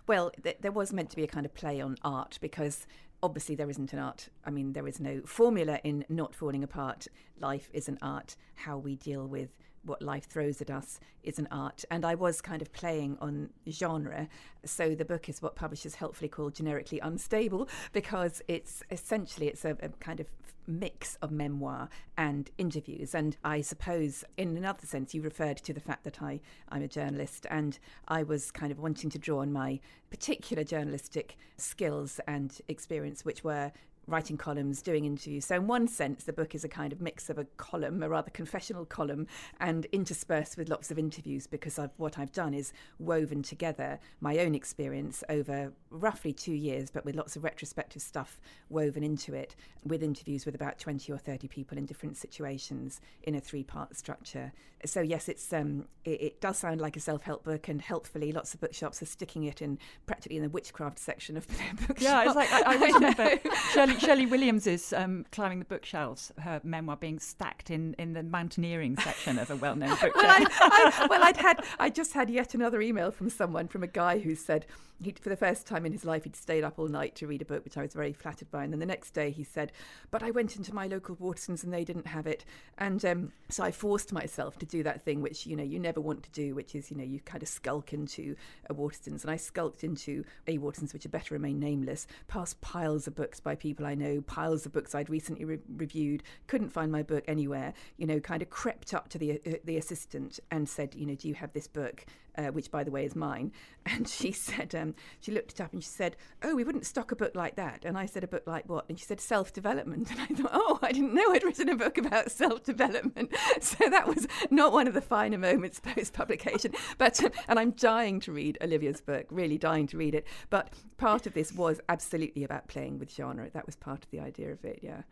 Well, 0.06 0.30
th- 0.42 0.58
there 0.60 0.72
was 0.72 0.92
meant 0.92 1.10
to 1.10 1.16
be 1.16 1.24
a 1.24 1.28
kind 1.28 1.44
of 1.44 1.54
play 1.54 1.80
on 1.80 1.96
art 2.02 2.38
because 2.40 2.86
obviously 3.22 3.54
there 3.54 3.70
isn't 3.70 3.92
an 3.92 3.98
art. 3.98 4.28
I 4.44 4.50
mean, 4.50 4.72
there 4.72 4.86
is 4.86 5.00
no 5.00 5.22
formula 5.24 5.80
in 5.84 6.04
not 6.08 6.34
falling 6.34 6.62
apart. 6.62 7.06
Life 7.40 7.70
is 7.72 7.88
an 7.88 7.98
art. 8.02 8.36
How 8.54 8.78
we 8.78 8.96
deal 8.96 9.26
with 9.26 9.56
what 9.86 10.02
life 10.02 10.26
throws 10.26 10.60
at 10.60 10.70
us 10.70 11.00
is 11.22 11.38
an 11.38 11.48
art. 11.50 11.84
And 11.90 12.04
I 12.04 12.14
was 12.14 12.40
kind 12.40 12.62
of 12.62 12.72
playing 12.72 13.16
on 13.20 13.50
genre. 13.68 14.28
So 14.64 14.94
the 14.94 15.04
book 15.04 15.28
is 15.28 15.40
what 15.40 15.56
publishers 15.56 15.96
helpfully 15.96 16.28
call 16.28 16.50
generically 16.50 17.00
unstable 17.00 17.68
because 17.92 18.42
it's 18.48 18.82
essentially 18.90 19.48
it's 19.48 19.64
a, 19.64 19.76
a 19.80 19.88
kind 20.00 20.20
of 20.20 20.26
mix 20.66 21.16
of 21.22 21.30
memoir 21.30 21.88
and 22.16 22.50
interviews. 22.58 23.14
And 23.14 23.36
I 23.44 23.60
suppose, 23.60 24.24
in 24.36 24.56
another 24.56 24.86
sense, 24.86 25.14
you 25.14 25.22
referred 25.22 25.58
to 25.58 25.72
the 25.72 25.80
fact 25.80 26.04
that 26.04 26.22
I, 26.22 26.40
I'm 26.68 26.82
a 26.82 26.88
journalist 26.88 27.46
and 27.50 27.78
I 28.08 28.22
was 28.22 28.50
kind 28.50 28.72
of 28.72 28.78
wanting 28.78 29.10
to 29.10 29.18
draw 29.18 29.40
on 29.40 29.52
my 29.52 29.80
particular 30.10 30.64
journalistic 30.64 31.36
skills 31.56 32.20
and 32.26 32.58
experience, 32.68 33.24
which 33.24 33.44
were 33.44 33.72
writing 34.06 34.36
columns, 34.36 34.82
doing 34.82 35.04
interviews. 35.04 35.46
So, 35.46 35.56
in 35.56 35.66
one 35.66 35.88
sense, 35.88 36.24
the 36.24 36.32
book 36.32 36.54
is 36.54 36.64
a 36.64 36.68
kind 36.68 36.92
of 36.92 37.00
mix 37.00 37.28
of 37.28 37.38
a 37.38 37.44
column, 37.56 38.02
a 38.02 38.08
rather 38.08 38.30
confessional 38.30 38.84
column, 38.84 39.26
and 39.60 39.86
interspersed 39.86 40.56
with 40.56 40.68
lots 40.68 40.90
of 40.90 40.98
interviews 40.98 41.46
because 41.46 41.78
I've, 41.78 41.90
what 41.96 42.18
I've 42.18 42.32
done 42.32 42.54
is 42.54 42.72
woven 42.98 43.42
together 43.42 43.98
my 44.20 44.38
own 44.38 44.54
experience 44.54 45.24
over 45.28 45.72
roughly 45.90 46.32
two 46.32 46.54
years, 46.54 46.90
but 46.90 47.04
with 47.04 47.16
lots 47.16 47.36
of 47.36 47.44
retrospective 47.44 48.02
stuff 48.02 48.38
woven 48.68 49.02
into 49.02 49.34
it, 49.34 49.56
with 49.84 50.02
interviews 50.02 50.46
with 50.46 50.54
about 50.54 50.78
20 50.78 51.12
or 51.12 51.18
30 51.18 51.48
people 51.48 51.78
in 51.78 51.86
different 51.86 52.16
situations 52.16 53.00
in 53.22 53.34
a 53.34 53.40
three 53.40 53.62
part 53.62 53.96
structure. 53.96 54.52
So, 54.84 55.00
yes, 55.00 55.28
it's 55.28 55.52
um, 55.52 55.86
it, 56.04 56.20
it 56.20 56.40
does 56.40 56.58
sound 56.58 56.80
like 56.80 56.96
a 56.96 57.00
self 57.00 57.22
help 57.22 57.44
book, 57.44 57.68
and 57.68 57.80
helpfully, 57.80 58.30
lots 58.30 58.54
of 58.54 58.60
bookshops 58.60 59.02
are 59.02 59.06
sticking 59.06 59.44
it 59.44 59.62
in 59.62 59.78
practically 60.06 60.36
in 60.36 60.42
the 60.42 60.48
witchcraft 60.48 60.98
section 60.98 61.36
of 61.36 61.46
their 61.46 61.72
bookshop. 61.86 61.96
Yeah, 62.06 62.24
it's 62.24 62.36
like 62.36 62.52
I, 62.52 62.62
I 62.66 62.74
remember 62.74 63.50
Shirley, 63.72 63.95
Shirley 63.98 64.26
Williams 64.26 64.66
is 64.66 64.92
um, 64.92 65.24
climbing 65.32 65.58
the 65.58 65.64
bookshelves, 65.64 66.32
her 66.38 66.60
memoir 66.64 66.96
being 66.96 67.18
stacked 67.18 67.70
in, 67.70 67.94
in 67.98 68.12
the 68.12 68.22
mountaineering 68.22 68.96
section 68.96 69.38
of 69.38 69.50
a 69.50 69.56
well 69.56 69.76
known 69.76 69.90
bookshelf. 69.90 70.14
well, 70.16 70.26
I, 70.26 70.92
I, 70.98 71.06
well, 71.08 71.24
I'd 71.24 71.36
had, 71.36 71.64
I 71.78 71.90
just 71.90 72.12
had 72.12 72.30
yet 72.30 72.54
another 72.54 72.80
email 72.80 73.10
from 73.10 73.30
someone, 73.30 73.68
from 73.68 73.82
a 73.82 73.88
guy 73.88 74.18
who 74.18 74.34
said 74.34 74.66
he, 75.02 75.14
for 75.20 75.28
the 75.28 75.36
first 75.36 75.66
time 75.66 75.84
in 75.84 75.92
his 75.92 76.04
life, 76.04 76.24
he'd 76.24 76.36
stayed 76.36 76.64
up 76.64 76.78
all 76.78 76.88
night 76.88 77.14
to 77.16 77.26
read 77.26 77.42
a 77.42 77.44
book, 77.44 77.64
which 77.64 77.76
I 77.76 77.82
was 77.82 77.92
very 77.92 78.12
flattered 78.12 78.50
by. 78.50 78.64
And 78.64 78.72
then 78.72 78.80
the 78.80 78.86
next 78.86 79.10
day 79.12 79.30
he 79.30 79.44
said, 79.44 79.72
But 80.10 80.22
I 80.22 80.30
went 80.30 80.56
into 80.56 80.74
my 80.74 80.86
local 80.86 81.16
Waterstones 81.16 81.64
and 81.64 81.72
they 81.72 81.84
didn't 81.84 82.06
have 82.06 82.26
it. 82.26 82.44
And 82.78 83.04
um, 83.04 83.32
so 83.48 83.62
I 83.62 83.70
forced 83.70 84.12
myself 84.12 84.58
to 84.58 84.66
do 84.66 84.82
that 84.82 85.02
thing 85.02 85.20
which, 85.20 85.46
you 85.46 85.56
know, 85.56 85.62
you 85.62 85.78
never 85.78 86.00
want 86.00 86.22
to 86.24 86.30
do, 86.30 86.54
which 86.54 86.74
is, 86.74 86.90
you 86.90 86.96
know, 86.96 87.04
you 87.04 87.20
kind 87.20 87.42
of 87.42 87.48
skulk 87.48 87.92
into 87.92 88.36
a 88.70 88.74
Waterstones. 88.74 89.22
And 89.22 89.30
I 89.30 89.36
skulked 89.36 89.84
into 89.84 90.24
a 90.46 90.58
Waterstones, 90.58 90.92
which 90.92 91.04
had 91.04 91.12
better 91.12 91.34
remain 91.34 91.58
nameless, 91.58 92.06
past 92.28 92.60
piles 92.60 93.06
of 93.06 93.14
books 93.14 93.40
by 93.40 93.54
people 93.54 93.86
I 93.86 93.94
know, 93.94 94.22
piles 94.22 94.66
of 94.66 94.72
books 94.72 94.94
I'd 94.94 95.10
recently 95.10 95.44
re- 95.44 95.58
reviewed, 95.76 96.22
couldn't 96.46 96.70
find 96.70 96.90
my 96.90 97.02
book 97.02 97.24
anywhere, 97.28 97.74
you 97.96 98.06
know, 98.06 98.20
kind 98.20 98.42
of 98.42 98.50
crept 98.50 98.94
up 98.94 99.08
to 99.10 99.18
the, 99.18 99.40
uh, 99.46 99.52
the 99.64 99.76
assistant 99.76 100.40
and 100.50 100.68
said, 100.68 100.94
you 100.94 101.06
know, 101.06 101.14
do 101.14 101.28
you 101.28 101.34
have 101.34 101.52
this 101.52 101.66
book? 101.66 102.06
Uh, 102.38 102.48
which 102.48 102.70
by 102.70 102.84
the 102.84 102.90
way 102.90 103.04
is 103.04 103.16
mine. 103.16 103.52
And 103.88 104.08
she 104.08 104.32
said, 104.32 104.74
um, 104.74 104.96
she 105.20 105.30
looked 105.30 105.52
it 105.52 105.60
up 105.60 105.72
and 105.72 105.80
she 105.80 105.88
said, 105.88 106.16
Oh, 106.42 106.56
we 106.56 106.64
wouldn't 106.64 106.84
stock 106.86 107.12
a 107.12 107.16
book 107.16 107.36
like 107.36 107.54
that. 107.54 107.84
And 107.84 107.96
I 107.96 108.04
said, 108.04 108.24
A 108.24 108.26
book 108.26 108.42
like 108.44 108.68
what? 108.68 108.84
And 108.88 108.98
she 108.98 109.04
said, 109.04 109.20
Self 109.20 109.52
development. 109.52 110.10
And 110.16 110.20
I 110.20 110.26
thought, 110.26 110.50
Oh, 110.52 110.80
I 110.82 110.90
didn't 110.90 111.14
know 111.14 111.30
I'd 111.30 111.44
written 111.44 111.68
a 111.68 111.76
book 111.76 111.96
about 111.96 112.32
self 112.32 112.64
development. 112.64 113.32
So 113.60 113.88
that 113.88 114.08
was 114.08 114.26
not 114.50 114.72
one 114.72 114.88
of 114.88 114.94
the 114.94 115.00
finer 115.00 115.38
moments 115.38 115.78
post 115.78 116.12
publication. 116.12 116.72
But, 116.98 117.22
um, 117.22 117.30
and 117.48 117.58
I'm 117.60 117.70
dying 117.72 118.18
to 118.20 118.32
read 118.32 118.58
Olivia's 118.60 119.00
book, 119.00 119.26
really 119.30 119.56
dying 119.56 119.86
to 119.88 119.96
read 119.96 120.14
it. 120.14 120.26
But 120.50 120.70
part 120.96 121.26
of 121.26 121.34
this 121.34 121.52
was 121.52 121.80
absolutely 121.88 122.44
about 122.44 122.68
playing 122.68 122.98
with 122.98 123.14
genre. 123.14 123.48
That 123.50 123.66
was 123.66 123.76
part 123.76 124.04
of 124.04 124.10
the 124.10 124.20
idea 124.20 124.50
of 124.52 124.64
it, 124.64 124.80
yeah. 124.82 125.02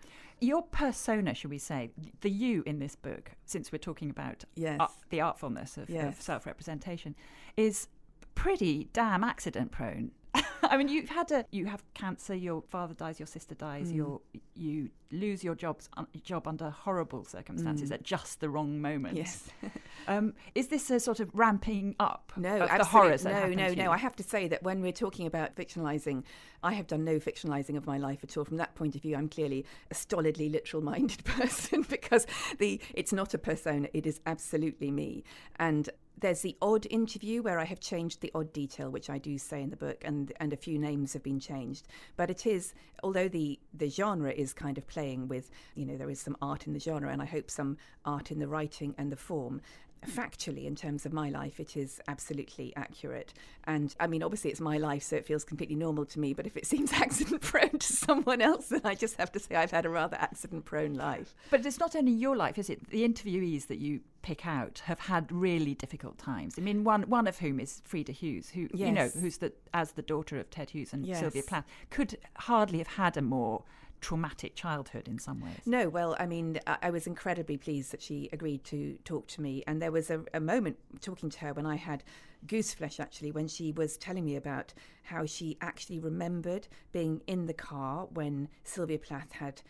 Your 0.41 0.63
persona, 0.63 1.33
should 1.35 1.51
we 1.51 1.59
say, 1.59 1.91
the 2.21 2.31
you 2.31 2.63
in 2.67 2.79
this 2.79 2.97
book, 2.97 3.31
since 3.47 3.71
we're 3.71 3.79
talking 3.79 4.11
about 4.11 4.45
yes. 4.57 4.79
art, 4.81 4.93
the 5.11 5.21
artfulness 5.21 5.77
of, 5.77 5.89
yes. 5.89 6.17
of 6.17 6.23
self 6.23 6.47
representation, 6.47 7.14
is 7.57 7.89
pretty 8.35 8.89
damn 8.93 9.25
accident 9.25 9.71
prone. 9.71 10.11
I 10.63 10.77
mean, 10.77 10.89
you've 10.89 11.11
had 11.11 11.31
a 11.31 11.45
you 11.53 11.67
have 11.67 11.85
cancer. 11.95 12.35
Your 12.35 12.63
father 12.63 12.95
dies. 12.95 13.21
Your 13.21 13.27
sister 13.27 13.55
dies. 13.55 13.93
Mm. 13.93 13.95
You 13.95 14.23
you 14.55 14.91
lose 15.13 15.45
your 15.45 15.55
jobs 15.55 15.89
job 16.25 16.49
under 16.49 16.71
horrible 16.71 17.25
circumstances 17.25 17.91
Mm. 17.91 17.95
at 17.95 18.03
just 18.03 18.41
the 18.41 18.49
wrong 18.49 18.81
moment. 18.81 19.17
Yes. 19.17 19.49
um, 20.09 20.35
is 20.57 20.69
this 20.69 20.91
a 20.91 20.99
sort 20.99 21.21
of 21.21 21.31
ramping 21.35 21.95
up 22.01 22.33
No, 22.37 22.63
of 22.63 22.79
the 22.79 22.85
horrors? 22.85 23.25
No, 23.25 23.47
no, 23.49 23.75
no. 23.75 23.93
I 23.93 23.97
have 23.99 24.17
to 24.17 24.25
say 24.25 24.49
that 24.49 24.65
when 24.65 24.81
we're 24.83 24.93
talking 24.93 25.27
about 25.27 25.55
fictionalizing, 25.55 26.25
I 26.65 26.73
have 26.73 26.89
done 26.89 27.05
no 27.05 27.21
fictionalizing 27.21 27.77
of 27.77 27.87
my 27.87 27.99
life 27.99 28.25
at 28.25 28.37
all. 28.37 28.45
From 28.45 28.57
that 28.57 28.75
point 28.75 28.97
of 28.97 29.03
view, 29.03 29.15
I'm 29.17 29.29
clearly 29.29 29.65
a 29.91 29.95
stolidly 29.95 30.49
literal-minded 30.49 31.25
person 31.25 31.83
because 31.89 32.27
the 32.59 32.81
it's 32.95 33.13
not 33.13 33.35
a 33.35 33.39
persona; 33.39 33.89
it 33.95 34.07
is 34.07 34.21
absolutely 34.27 34.91
me. 34.91 35.23
And 35.61 35.91
there's 36.21 36.43
the 36.43 36.57
odd 36.63 36.87
interview 36.91 37.43
where 37.43 37.59
I 37.59 37.65
have 37.65 37.81
changed 37.81 38.21
the 38.21 38.31
odd 38.35 38.53
detail, 38.53 38.91
which 38.91 39.11
I 39.11 39.19
do 39.19 39.37
say 39.39 39.63
in 39.63 39.71
the 39.71 39.77
book, 39.77 40.03
and 40.05 40.33
and 40.39 40.53
a 40.53 40.57
few 40.57 40.79
names 40.79 41.13
have 41.13 41.23
been 41.23 41.41
changed. 41.41 41.89
But 42.17 42.31
it 42.31 42.47
is, 42.47 42.75
although 43.03 43.29
the 43.29 43.59
the 43.73 43.89
genre 43.89 44.31
is 44.31 44.53
kind 44.53 44.79
of 44.79 44.87
playing 44.87 45.29
with, 45.29 45.51
you 45.75 45.85
know, 45.85 45.97
there 45.97 46.11
is 46.11 46.21
some 46.21 46.37
art 46.41 46.67
in 46.67 46.73
the 46.73 46.81
genre, 46.81 47.11
and 47.11 47.21
I 47.21 47.27
hope 47.27 47.51
some 47.51 47.77
art 48.05 48.31
in 48.31 48.39
the 48.39 48.49
writing 48.49 48.95
and 48.97 49.11
the 49.11 49.17
form 49.17 49.61
factually 50.07 50.65
in 50.67 50.75
terms 50.77 51.05
of 51.07 51.13
my 51.13 51.29
life 51.31 51.59
it 51.61 51.77
is 51.77 52.01
absolutely 52.09 52.73
accurate 52.77 53.33
and 53.65 53.95
i 54.01 54.07
mean 54.07 54.23
obviously 54.23 54.51
it's 54.51 54.61
my 54.61 54.77
life 54.77 55.03
so 55.03 55.17
it 55.17 55.25
feels 55.27 55.45
completely 55.45 55.77
normal 55.77 56.05
to 56.05 56.19
me 56.21 56.33
but 56.33 56.47
if 56.47 56.57
it 56.57 56.67
seems 56.73 56.93
accident 56.93 57.41
prone 57.41 57.79
to 57.79 57.93
someone 57.93 58.41
else 58.41 58.69
then 58.69 58.81
i 58.85 58.95
just 58.95 59.17
have 59.17 59.33
to 59.33 59.39
say 59.39 59.55
i've 59.57 59.71
had 59.71 59.87
a 59.87 59.91
rather 59.91 60.17
accident 60.21 60.65
prone 60.65 60.95
life 60.95 61.35
But 61.51 61.65
it's 61.67 61.79
not 61.79 61.95
only 61.97 62.13
your 62.13 62.37
life, 62.37 62.59
is 62.59 62.71
it? 62.71 62.91
The 62.91 63.07
interviewees 63.09 63.67
that 63.69 63.79
you 63.79 64.01
pick 64.23 64.47
out 64.47 64.81
have 64.87 65.01
had 65.01 65.31
really 65.31 65.75
difficult 65.75 66.17
times. 66.19 66.55
I 66.59 66.63
mean, 66.63 66.83
one 66.85 67.03
one 67.03 67.27
of 67.27 67.39
whom 67.39 67.61
is 67.61 67.83
Frieda 67.85 68.13
Hughes, 68.13 68.51
who 68.51 68.69
you 68.73 68.91
know, 68.93 69.09
who's 69.09 69.39
the 69.39 69.53
as 69.73 69.93
the 69.93 70.03
daughter 70.03 70.39
of 70.39 70.51
Ted 70.51 70.71
Hughes 70.71 70.93
and 70.93 71.05
Yes. 71.07 71.21
Sylvia 71.21 71.43
Plath, 71.43 71.67
could 71.91 72.17
hardly 72.39 72.79
have 72.79 72.87
had 73.03 73.17
a 73.17 73.23
more 73.23 73.63
traumatic 74.01 74.55
childhood 74.55 75.09
in 75.09 75.19
some 75.19 75.41
ways. 75.41 75.61
No, 75.67 75.89
well, 75.89 76.17
I 76.19 76.27
mean, 76.27 76.61
I, 76.67 76.91
was 76.91 77.07
incredibly 77.07 77.57
pleased 77.57 77.93
that 77.93 78.03
she 78.03 78.29
agreed 78.33 78.65
to 78.65 78.99
talk 79.05 79.27
to 79.29 79.41
me. 79.41 79.65
And 79.67 79.81
there 79.81 79.93
was 79.93 80.11
a, 80.11 80.23
a 80.35 80.41
moment 80.41 80.77
talking 81.01 81.31
to 81.31 81.39
her 81.41 81.53
when 81.53 81.67
I 81.67 81.77
had 81.77 82.05
gooseflesh, 82.47 83.01
actually, 83.01 83.33
when 83.33 83.49
she 83.49 83.73
was 83.73 83.97
telling 83.97 84.25
me 84.25 84.37
about 84.37 84.75
how 85.05 85.27
she 85.27 85.57
actually 85.61 85.99
remembered 85.99 86.69
being 86.93 87.23
in 87.27 87.47
the 87.47 87.55
car 87.55 88.07
when 88.13 88.49
Sylvia 88.65 88.99
Plath 88.99 89.33
had 89.33 89.63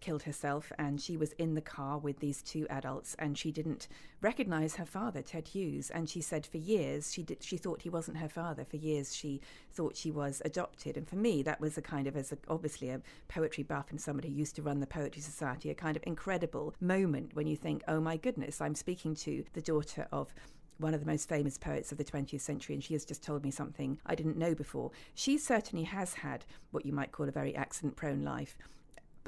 killed 0.00 0.22
herself 0.22 0.72
and 0.78 1.00
she 1.00 1.16
was 1.16 1.32
in 1.32 1.54
the 1.54 1.60
car 1.60 1.98
with 1.98 2.20
these 2.20 2.42
two 2.42 2.66
adults 2.68 3.16
and 3.18 3.36
she 3.36 3.50
didn't 3.50 3.88
recognize 4.20 4.76
her 4.76 4.84
father 4.84 5.22
Ted 5.22 5.48
Hughes 5.48 5.90
and 5.90 6.08
she 6.08 6.20
said 6.20 6.46
for 6.46 6.58
years 6.58 7.12
she 7.12 7.22
did 7.22 7.42
she 7.42 7.56
thought 7.56 7.82
he 7.82 7.90
wasn't 7.90 8.18
her 8.18 8.28
father 8.28 8.64
for 8.64 8.76
years 8.76 9.14
she 9.14 9.40
thought 9.70 9.96
she 9.96 10.10
was 10.10 10.42
adopted 10.44 10.96
and 10.96 11.08
for 11.08 11.16
me 11.16 11.42
that 11.42 11.60
was 11.60 11.78
a 11.78 11.82
kind 11.82 12.06
of 12.06 12.16
as 12.16 12.32
a, 12.32 12.38
obviously 12.48 12.90
a 12.90 13.00
poetry 13.28 13.64
buff 13.64 13.90
and 13.90 14.00
somebody 14.00 14.28
who 14.28 14.34
used 14.34 14.56
to 14.56 14.62
run 14.62 14.80
the 14.80 14.86
poetry 14.86 15.22
society 15.22 15.70
a 15.70 15.74
kind 15.74 15.96
of 15.96 16.02
incredible 16.06 16.74
moment 16.80 17.34
when 17.34 17.46
you 17.46 17.56
think 17.56 17.82
oh 17.88 18.00
my 18.00 18.16
goodness 18.16 18.60
I'm 18.60 18.74
speaking 18.74 19.14
to 19.16 19.44
the 19.52 19.62
daughter 19.62 20.06
of 20.12 20.32
one 20.78 20.94
of 20.94 21.00
the 21.00 21.06
most 21.06 21.28
famous 21.28 21.58
poets 21.58 21.92
of 21.92 21.98
the 21.98 22.04
20th 22.04 22.40
century, 22.40 22.74
and 22.74 22.82
she 22.82 22.94
has 22.94 23.04
just 23.04 23.22
told 23.22 23.44
me 23.44 23.50
something 23.50 23.98
I 24.06 24.14
didn't 24.14 24.38
know 24.38 24.54
before. 24.54 24.90
She 25.14 25.36
certainly 25.36 25.84
has 25.84 26.14
had 26.14 26.44
what 26.70 26.86
you 26.86 26.92
might 26.92 27.12
call 27.12 27.28
a 27.28 27.32
very 27.32 27.54
accident 27.54 27.96
prone 27.96 28.22
life. 28.22 28.56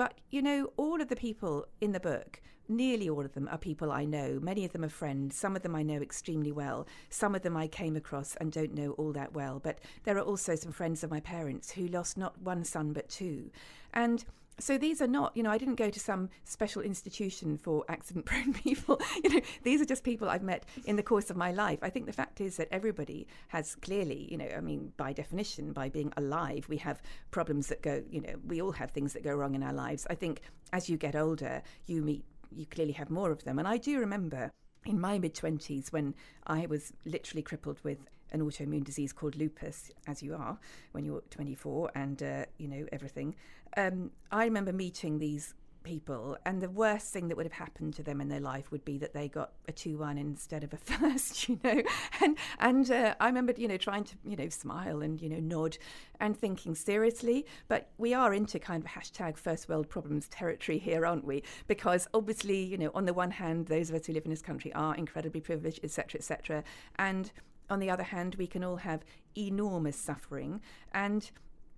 But, 0.00 0.14
you 0.30 0.40
know, 0.40 0.73
all 0.78 1.02
of 1.02 1.09
the 1.09 1.14
people 1.14 1.66
in 1.83 1.92
the 1.92 2.00
book, 2.00 2.40
nearly 2.71 3.11
all 3.11 3.23
of 3.23 3.35
them 3.35 3.47
are 3.52 3.59
people 3.59 3.92
I 3.92 4.07
know. 4.07 4.40
Many 4.40 4.64
of 4.64 4.73
them 4.73 4.83
are 4.83 4.88
friends. 4.88 5.37
Some 5.37 5.54
of 5.54 5.61
them 5.61 5.76
I 5.76 5.83
know 5.83 6.00
extremely 6.00 6.50
well. 6.50 6.87
Some 7.11 7.35
of 7.35 7.42
them 7.42 7.54
I 7.54 7.66
came 7.66 7.97
across 7.97 8.35
and 8.37 8.50
don't 8.50 8.73
know 8.73 8.92
all 8.92 9.12
that 9.12 9.35
well. 9.35 9.61
But 9.62 9.78
there 10.04 10.16
are 10.16 10.23
also 10.23 10.54
some 10.54 10.73
friends 10.73 11.04
of 11.04 11.11
my 11.11 11.21
parents 11.21 11.73
who 11.73 11.87
lost 11.87 12.16
not 12.16 12.40
one 12.40 12.64
son 12.64 12.95
but 12.95 13.11
two. 13.11 13.50
And 13.92 14.25
so 14.59 14.76
these 14.76 15.00
are 15.00 15.07
not, 15.07 15.37
you 15.37 15.42
know, 15.42 15.50
I 15.50 15.59
didn't 15.59 15.76
go 15.76 15.90
to 15.90 16.00
some 16.00 16.28
special 16.45 16.83
institution 16.83 17.57
for 17.57 17.85
accident 17.88 18.26
prone 18.26 18.52
people. 18.64 19.00
You 19.23 19.30
know, 19.30 19.40
these 19.62 19.80
are 19.80 19.85
just 19.85 20.04
people 20.04 20.28
I've 20.28 20.42
met 20.42 20.64
in 20.85 20.97
the 20.97 21.02
course 21.02 21.30
of 21.30 21.37
my 21.37 21.52
life. 21.52 21.78
I 21.83 21.90
think 21.90 22.07
the 22.07 22.12
fact 22.12 22.40
is 22.40 22.57
that 22.57 22.69
everybody 22.71 23.26
has 23.49 23.75
clearly, 23.76 24.28
you 24.30 24.37
know, 24.37 24.49
I 24.57 24.61
mean, 24.61 24.92
by 24.97 25.12
definition, 25.12 25.73
by 25.73 25.88
being 25.88 26.12
alive, 26.16 26.66
we 26.69 26.76
have 26.78 27.02
problems 27.30 27.69
that 27.69 27.83
go, 27.83 28.02
you 28.11 28.21
know, 28.21 28.35
we 28.47 28.61
all 28.61 28.73
have 28.73 28.90
things 28.90 29.12
that 29.14 29.25
go 29.25 29.35
wrong 29.35 29.54
in 29.54 29.62
our 29.62 29.73
lives. 29.73 30.07
I 30.11 30.14
think 30.14 30.42
as 30.73 30.88
you 30.88 30.97
get 30.97 31.16
older, 31.16 31.62
you 31.87 32.02
meet, 32.02 32.25
you 32.50 32.66
clearly 32.66 32.92
have 32.92 33.11
more 33.11 33.30
of 33.30 33.45
them. 33.45 33.59
And 33.59 33.66
I 33.66 33.76
do 33.76 33.99
remember 33.99 34.50
in 34.87 35.00
my 35.00 35.19
mid 35.19 35.35
20s 35.35 35.92
when 35.92 36.14
I 36.47 36.66
was 36.66 36.92
literally 37.04 37.42
crippled 37.42 37.78
with 37.83 37.99
an 38.33 38.41
autoimmune 38.41 38.85
disease 38.85 39.13
called 39.13 39.37
lupus, 39.37 39.91
as 40.07 40.23
you 40.23 40.35
are 40.35 40.59
when 40.93 41.05
you're 41.05 41.23
24, 41.31 41.91
and 41.95 42.23
uh, 42.23 42.45
you 42.59 42.69
know 42.69 42.87
everything. 42.93 43.35
Um, 43.77 44.11
I 44.31 44.45
remember 44.45 44.73
meeting 44.73 45.19
these 45.19 45.55
people, 45.83 46.37
and 46.45 46.61
the 46.61 46.69
worst 46.69 47.13
thing 47.13 47.29
that 47.29 47.37
would 47.37 47.47
have 47.47 47.53
happened 47.53 47.95
to 47.95 48.03
them 48.03 48.21
in 48.21 48.29
their 48.29 48.41
life 48.41 48.71
would 48.71 48.85
be 48.85 48.99
that 48.99 49.15
they 49.15 49.29
got 49.29 49.53
a 49.69 49.73
two-one 49.73 50.19
instead 50.19 50.65
of 50.65 50.73
a 50.73 50.77
first, 50.77 51.49
you 51.49 51.59
know. 51.65 51.83
And 52.21 52.37
and 52.59 52.91
uh, 52.91 53.15
I 53.21 53.27
remember, 53.27 53.55
you 53.57 53.69
know, 53.69 53.77
trying 53.77 54.05
to, 54.05 54.17
you 54.25 54.37
know, 54.37 54.49
smile 54.49 55.03
and 55.03 55.21
you 55.21 55.29
know 55.29 55.41
nod, 55.41 55.79
and 56.21 56.37
thinking 56.37 56.75
seriously. 56.75 57.47
But 57.69 57.91
we 57.99 58.15
are 58.15 58.35
into 58.35 58.59
kind 58.59 58.83
of 58.85 58.91
hashtag 58.91 59.37
first 59.37 59.69
world 59.69 59.89
problems 59.89 60.29
territory 60.29 60.79
here, 60.79 61.07
aren't 61.07 61.25
we? 61.25 61.43
Because 61.67 62.09
obviously, 62.15 62.63
you 62.63 62.79
know, 62.79 62.91
on 62.95 63.07
the 63.07 63.15
one 63.15 63.31
hand, 63.31 63.67
those 63.67 63.91
of 63.91 63.97
us 63.97 64.07
who 64.07 64.13
live 64.13 64.25
in 64.25 64.31
this 64.31 64.43
country 64.43 64.73
are 64.75 64.95
incredibly 64.95 65.41
privileged, 65.41 65.81
etc., 65.83 66.19
etc., 66.19 66.65
and 66.97 67.33
on 67.71 67.81
the 67.81 67.91
other 67.91 68.03
hand, 68.03 68.35
we 68.35 68.47
can 68.47 68.65
all 68.65 68.77
have 68.77 69.05
enormous 69.37 69.97
suffering 69.97 70.61
and 70.93 71.31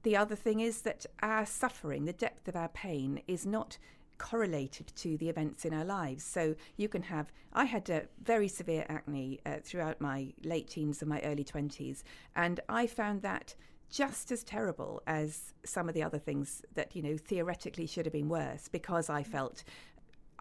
the 0.03 0.17
other 0.17 0.35
thing 0.35 0.61
is 0.61 0.83
that 0.83 1.07
our 1.23 1.47
suffering, 1.47 2.05
the 2.05 2.13
depth 2.13 2.49
of 2.49 2.57
our 2.57 2.69
pain, 2.69 3.23
is 3.29 3.47
not 3.47 3.79
correlated 4.19 4.93
to 4.97 5.17
the 5.17 5.29
events 5.29 5.65
in 5.65 5.73
our 5.73 5.85
lives. 5.85 6.25
So 6.25 6.55
you 6.77 6.89
can 6.89 7.03
have, 7.03 7.33
I 7.53 7.65
had 7.65 7.89
a 7.89 8.07
very 8.23 8.49
severe 8.49 8.85
acne 8.89 9.41
uh, 9.47 9.57
throughout 9.63 10.01
my 10.01 10.33
late 10.45 10.69
teens 10.69 11.03
and 11.03 11.09
my 11.09 11.21
early 11.23 11.45
20s, 11.45 12.03
and 12.35 12.61
I 12.69 12.87
found 12.87 13.23
that 13.23 13.55
just 13.91 14.33
as 14.33 14.43
terrible 14.43 15.03
as 15.07 15.53
some 15.65 15.89
of 15.89 15.95
the 15.95 16.03
other 16.03 16.19
things 16.19 16.63
that, 16.75 16.97
you 16.97 17.03
know, 17.03 17.17
theoretically 17.17 17.87
should 17.87 18.07
have 18.07 18.13
been 18.13 18.29
worse 18.29 18.67
because 18.69 19.11
I 19.11 19.23
felt 19.23 19.65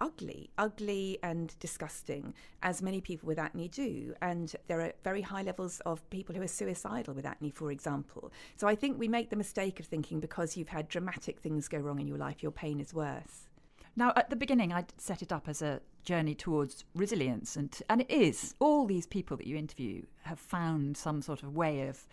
ugly, 0.02 0.50
ugly 0.58 1.20
and 1.24 1.58
disgusting, 1.60 2.34
as 2.64 2.82
many 2.82 3.00
people 3.00 3.28
with 3.28 3.40
acne 3.40 3.70
do. 3.70 4.14
And 4.22 4.54
there 4.68 4.82
are 4.82 4.92
very 5.04 5.22
high 5.22 5.44
levels 5.44 5.80
of 5.86 6.08
people 6.10 6.36
who 6.36 6.42
are 6.42 6.48
suicidal 6.48 7.14
with 7.14 7.26
acne, 7.26 7.52
for 7.52 7.72
example. 7.72 8.34
So 8.58 8.68
I 8.68 8.76
think 8.76 9.00
we 9.00 9.08
make 9.08 9.30
the 9.30 9.36
mistake 9.36 9.80
of 9.80 9.86
thinking 9.86 10.20
because 10.20 10.58
you've 10.58 10.68
had 10.68 10.90
dramatic 10.90 11.40
things 11.40 11.70
go 11.70 11.78
wrong 11.78 12.00
in 12.00 12.08
your 12.08 12.18
life, 12.18 12.44
your 12.44 12.52
pain 12.52 12.80
is 12.82 12.94
worse. 12.94 13.48
Now, 13.96 14.14
at 14.16 14.30
the 14.30 14.36
beginning, 14.36 14.74
I 14.74 14.86
set 14.98 15.22
it 15.22 15.32
up 15.32 15.48
as 15.48 15.62
a 15.62 15.82
journey 16.04 16.34
towards 16.34 16.86
resilience, 16.96 17.58
and 17.58 17.78
and 17.90 18.02
it 18.02 18.10
is. 18.10 18.56
All 18.60 18.86
these 18.86 19.06
people 19.06 19.36
that 19.38 19.48
you 19.48 19.58
interview 19.58 20.04
have 20.24 20.40
found 20.40 20.96
some 20.96 21.22
sort 21.22 21.44
of 21.44 21.56
way 21.56 21.88
of 21.88 22.08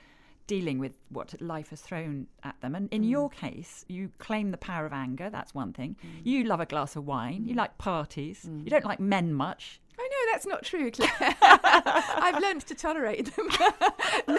dealing 0.49 0.81
with 0.81 0.99
what 1.11 1.41
life 1.41 1.71
has 1.71 1.81
thrown 1.81 2.27
at 2.43 2.61
them. 2.61 2.75
And 2.75 2.89
in 2.93 3.03
mm. 3.03 3.11
your 3.11 3.31
case, 3.31 3.85
you 3.87 4.11
claim 4.19 4.51
the 4.51 4.57
power 4.57 4.85
of 4.85 4.93
anger. 4.93 5.31
That's 5.31 5.55
one 5.55 5.73
thing. 5.73 5.95
Mm. 6.05 6.27
You 6.27 6.45
love 6.45 6.59
a 6.59 6.67
glass 6.67 6.97
of 6.97 7.07
wine. 7.07 7.45
You 7.47 7.55
mm. 7.55 7.59
like 7.59 7.79
parties. 7.79 8.45
Mm. 8.49 8.65
You 8.65 8.71
don't 8.71 8.85
like 8.85 8.99
men 8.99 9.33
much. 9.33 9.81
That's 10.39 10.47
not 10.47 10.63
true, 10.63 10.89
Claire. 10.93 11.11
I've 11.43 12.41
learned 12.41 12.65
to 12.69 12.75
tolerate 12.77 13.35
them. 13.35 13.49
no, 14.29 14.39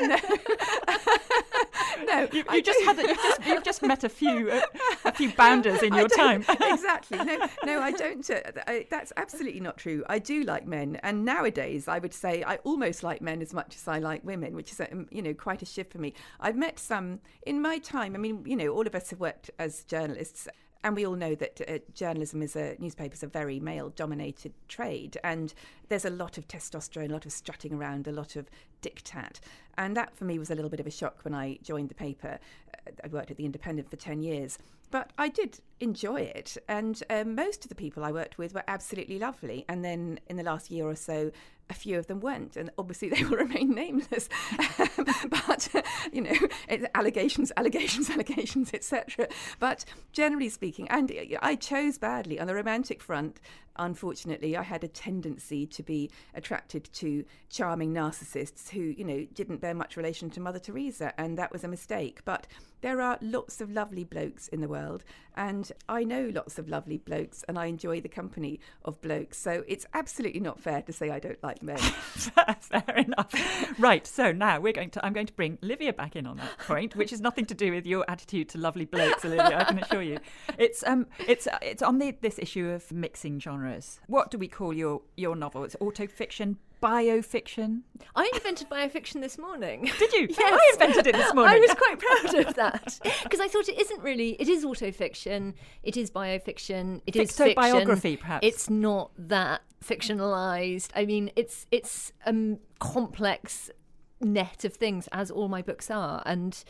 no. 0.00 0.16
no, 2.06 2.28
you, 2.32 2.42
you 2.52 2.60
just 2.60 2.82
had 2.82 2.98
a, 2.98 3.02
you've, 3.02 3.16
just, 3.16 3.46
you've 3.46 3.62
just 3.62 3.82
met 3.82 4.02
a 4.02 4.08
few 4.08 4.50
uh, 4.50 4.62
a 5.04 5.12
few 5.12 5.30
bounders 5.34 5.80
in 5.84 5.94
your 5.94 6.08
time. 6.08 6.44
exactly. 6.48 7.18
No, 7.18 7.38
no, 7.64 7.80
I 7.80 7.92
don't. 7.92 8.28
Uh, 8.28 8.40
I, 8.66 8.86
that's 8.90 9.12
absolutely 9.16 9.60
not 9.60 9.76
true. 9.76 10.02
I 10.08 10.18
do 10.18 10.42
like 10.42 10.66
men, 10.66 10.98
and 11.04 11.24
nowadays 11.24 11.86
I 11.86 12.00
would 12.00 12.14
say 12.14 12.42
I 12.42 12.56
almost 12.64 13.04
like 13.04 13.22
men 13.22 13.42
as 13.42 13.54
much 13.54 13.76
as 13.76 13.86
I 13.86 14.00
like 14.00 14.24
women, 14.24 14.56
which 14.56 14.72
is 14.72 14.80
um, 14.80 15.06
you 15.12 15.22
know 15.22 15.34
quite 15.34 15.62
a 15.62 15.66
shift 15.66 15.92
for 15.92 15.98
me. 15.98 16.14
I've 16.40 16.56
met 16.56 16.80
some 16.80 17.20
in 17.46 17.62
my 17.62 17.78
time. 17.78 18.16
I 18.16 18.18
mean, 18.18 18.42
you 18.44 18.56
know, 18.56 18.70
all 18.70 18.88
of 18.88 18.96
us 18.96 19.10
have 19.10 19.20
worked 19.20 19.52
as 19.60 19.84
journalists 19.84 20.48
and 20.84 20.96
we 20.96 21.06
all 21.06 21.14
know 21.14 21.34
that 21.34 21.60
uh, 21.68 21.78
journalism 21.94 22.42
is 22.42 22.56
a 22.56 22.76
newspapers 22.78 23.22
a 23.22 23.26
very 23.26 23.60
male 23.60 23.90
dominated 23.90 24.52
trade 24.68 25.18
and 25.22 25.54
there's 25.88 26.04
a 26.04 26.10
lot 26.10 26.38
of 26.38 26.48
testosterone 26.48 27.10
a 27.10 27.12
lot 27.12 27.26
of 27.26 27.32
strutting 27.32 27.72
around 27.72 28.06
a 28.06 28.12
lot 28.12 28.36
of 28.36 28.48
diktat. 28.82 29.40
And 29.78 29.96
that 29.96 30.14
for 30.16 30.24
me 30.24 30.38
was 30.38 30.50
a 30.50 30.54
little 30.54 30.70
bit 30.70 30.80
of 30.80 30.86
a 30.86 30.90
shock 30.90 31.20
when 31.22 31.34
i 31.34 31.58
joined 31.62 31.88
the 31.88 31.94
paper. 31.94 32.38
Uh, 32.74 32.90
i 33.04 33.08
worked 33.08 33.30
at 33.30 33.36
the 33.36 33.44
independent 33.44 33.88
for 33.88 33.96
10 33.96 34.22
years. 34.22 34.58
But 34.90 35.10
I 35.16 35.28
did 35.28 35.60
enjoy 35.82 36.20
it. 36.20 36.56
And 36.68 37.02
um, 37.10 37.34
most 37.34 37.64
of 37.64 37.68
the 37.68 37.74
people 37.74 38.04
I 38.04 38.12
worked 38.12 38.38
with 38.38 38.54
were 38.54 38.64
absolutely 38.68 39.18
lovely. 39.18 39.64
And 39.68 39.84
then 39.84 40.20
in 40.28 40.36
the 40.36 40.44
last 40.44 40.70
year 40.70 40.86
or 40.86 40.94
so, 40.94 41.32
a 41.70 41.74
few 41.74 41.98
of 41.98 42.06
them 42.06 42.20
weren't, 42.20 42.56
and 42.56 42.70
obviously 42.78 43.08
they 43.10 43.24
will 43.24 43.38
remain 43.38 43.74
nameless. 43.74 44.28
but 45.30 45.68
you 46.12 46.20
know, 46.20 46.34
allegations, 46.94 47.50
allegations, 47.56 48.10
allegations, 48.16 48.72
etc. 48.72 49.28
But 49.58 49.84
generally 50.12 50.48
speaking, 50.48 50.88
and 50.88 51.10
I 51.40 51.56
chose 51.56 51.98
badly 51.98 52.38
on 52.38 52.46
the 52.46 52.54
romantic 52.54 53.00
front. 53.00 53.40
Unfortunately, 53.76 54.54
I 54.54 54.62
had 54.62 54.84
a 54.84 54.88
tendency 54.88 55.66
to 55.66 55.82
be 55.82 56.10
attracted 56.34 56.90
to 56.92 57.24
charming 57.48 57.94
narcissists 57.94 58.68
who, 58.68 58.80
you 58.80 59.02
know, 59.02 59.26
didn't 59.32 59.62
bear 59.62 59.72
much 59.72 59.96
relation 59.96 60.28
to 60.30 60.40
Mother 60.40 60.58
Teresa, 60.58 61.18
and 61.18 61.38
that 61.38 61.50
was 61.50 61.64
a 61.64 61.68
mistake. 61.68 62.20
But 62.26 62.46
there 62.82 63.00
are 63.00 63.16
lots 63.22 63.62
of 63.62 63.70
lovely 63.70 64.04
blokes 64.04 64.48
in 64.48 64.60
the 64.60 64.68
world, 64.68 65.04
and 65.36 65.70
I 65.88 66.04
know 66.04 66.30
lots 66.32 66.58
of 66.58 66.68
lovely 66.68 66.98
blokes, 66.98 67.44
and 67.48 67.58
I 67.58 67.66
enjoy 67.66 68.00
the 68.00 68.08
company 68.08 68.60
of 68.84 69.00
blokes. 69.00 69.38
So 69.38 69.64
it's 69.66 69.86
absolutely 69.94 70.40
not 70.40 70.60
fair 70.60 70.82
to 70.82 70.92
say 70.92 71.10
I 71.10 71.18
don't 71.18 71.42
like 71.42 71.62
men. 71.62 71.78
fair 72.60 72.96
enough. 72.96 73.34
Right. 73.78 74.06
So 74.06 74.32
now 74.32 74.60
we're 74.60 74.72
going 74.72 74.90
to. 74.90 75.04
I'm 75.04 75.12
going 75.12 75.26
to 75.26 75.32
bring 75.32 75.58
Livia 75.62 75.92
back 75.92 76.16
in 76.16 76.26
on 76.26 76.36
that 76.38 76.58
point, 76.58 76.96
which 76.96 77.10
has 77.10 77.20
nothing 77.20 77.46
to 77.46 77.54
do 77.54 77.72
with 77.72 77.86
your 77.86 78.04
attitude 78.08 78.48
to 78.50 78.58
lovely 78.58 78.84
blokes, 78.84 79.24
Olivia. 79.24 79.58
I 79.60 79.64
can 79.64 79.78
assure 79.78 80.02
you. 80.02 80.18
It's 80.58 80.84
um, 80.86 81.06
it's 81.26 81.48
it's 81.60 81.82
on 81.82 81.98
the 81.98 82.16
this 82.20 82.38
issue 82.38 82.68
of 82.68 82.90
mixing 82.92 83.40
genres. 83.40 84.00
What 84.06 84.30
do 84.30 84.38
we 84.38 84.48
call 84.48 84.72
your 84.72 85.02
your 85.16 85.36
novel? 85.36 85.64
It's 85.64 85.76
auto 85.80 86.06
fiction, 86.06 86.58
biofiction. 86.82 87.82
I 88.16 88.30
invented 88.34 88.68
biofiction 88.68 89.20
this 89.20 89.38
morning. 89.38 89.90
Did 89.98 90.12
you? 90.12 90.26
yes. 90.30 90.38
I 90.40 90.70
invented 90.72 91.06
it 91.06 91.14
this 91.14 91.32
morning. 91.32 91.54
I 91.54 91.58
was 91.58 91.74
quite 91.74 91.98
proud 91.98 92.46
of 92.46 92.54
that 92.54 92.98
because 93.22 93.40
I 93.40 93.48
thought 93.48 93.68
it 93.68 93.80
isn't 93.80 94.02
really. 94.02 94.30
It 94.40 94.48
is 94.48 94.64
autofiction. 94.64 95.54
It 95.82 95.96
is 95.96 96.10
biofiction. 96.10 97.00
It 97.06 97.16
is 97.16 97.32
fiction. 97.32 97.54
biography, 97.54 98.16
perhaps. 98.16 98.46
It's 98.46 98.68
not 98.68 99.12
that 99.16 99.62
fictionalized. 99.82 100.90
I 100.94 101.06
mean, 101.06 101.30
it's 101.36 101.66
it's 101.70 102.12
a 102.26 102.34
complex 102.80 103.70
net 104.20 104.64
of 104.64 104.74
things, 104.74 105.08
as 105.12 105.30
all 105.30 105.48
my 105.48 105.62
books 105.62 105.90
are, 105.90 106.22
and. 106.26 106.62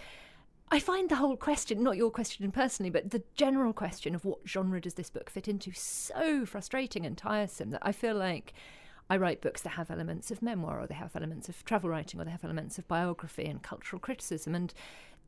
I 0.75 0.79
find 0.79 1.11
the 1.11 1.17
whole 1.17 1.37
question, 1.37 1.83
not 1.83 1.99
your 1.99 2.11
question 2.11 2.51
personally, 2.51 2.89
but 2.89 3.11
the 3.11 3.23
general 3.35 3.75
question 3.75 4.15
of 4.15 4.25
what 4.25 4.39
genre 4.49 4.81
does 4.81 4.95
this 4.95 5.11
book 5.11 5.29
fit 5.29 5.47
into 5.47 5.71
so 5.75 6.47
frustrating 6.47 7.05
and 7.05 7.15
tiresome 7.15 7.73
that 7.73 7.83
I 7.83 7.93
feel 7.93 8.15
like 8.15 8.55
I 9.13 9.19
write 9.19 9.43
books 9.43 9.61
that 9.61 9.71
have 9.71 9.91
elements 9.91 10.31
of 10.31 10.41
memoir, 10.41 10.81
or 10.81 10.87
they 10.87 10.95
have 10.95 11.15
elements 11.15 11.47
of 11.47 11.63
travel 11.67 11.91
writing, 11.91 12.19
or 12.19 12.25
they 12.25 12.31
have 12.31 12.45
elements 12.45 12.79
of 12.79 12.89
biography 12.89 13.45
and 13.45 13.63
cultural 13.63 14.01
criticism. 14.01 14.55
And 14.55 14.73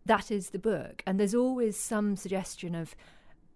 that 0.06 0.30
is 0.30 0.50
the 0.50 0.58
book. 0.58 1.02
And 1.06 1.20
there's 1.20 1.34
always 1.34 1.76
some 1.76 2.16
suggestion 2.16 2.74
of, 2.74 2.96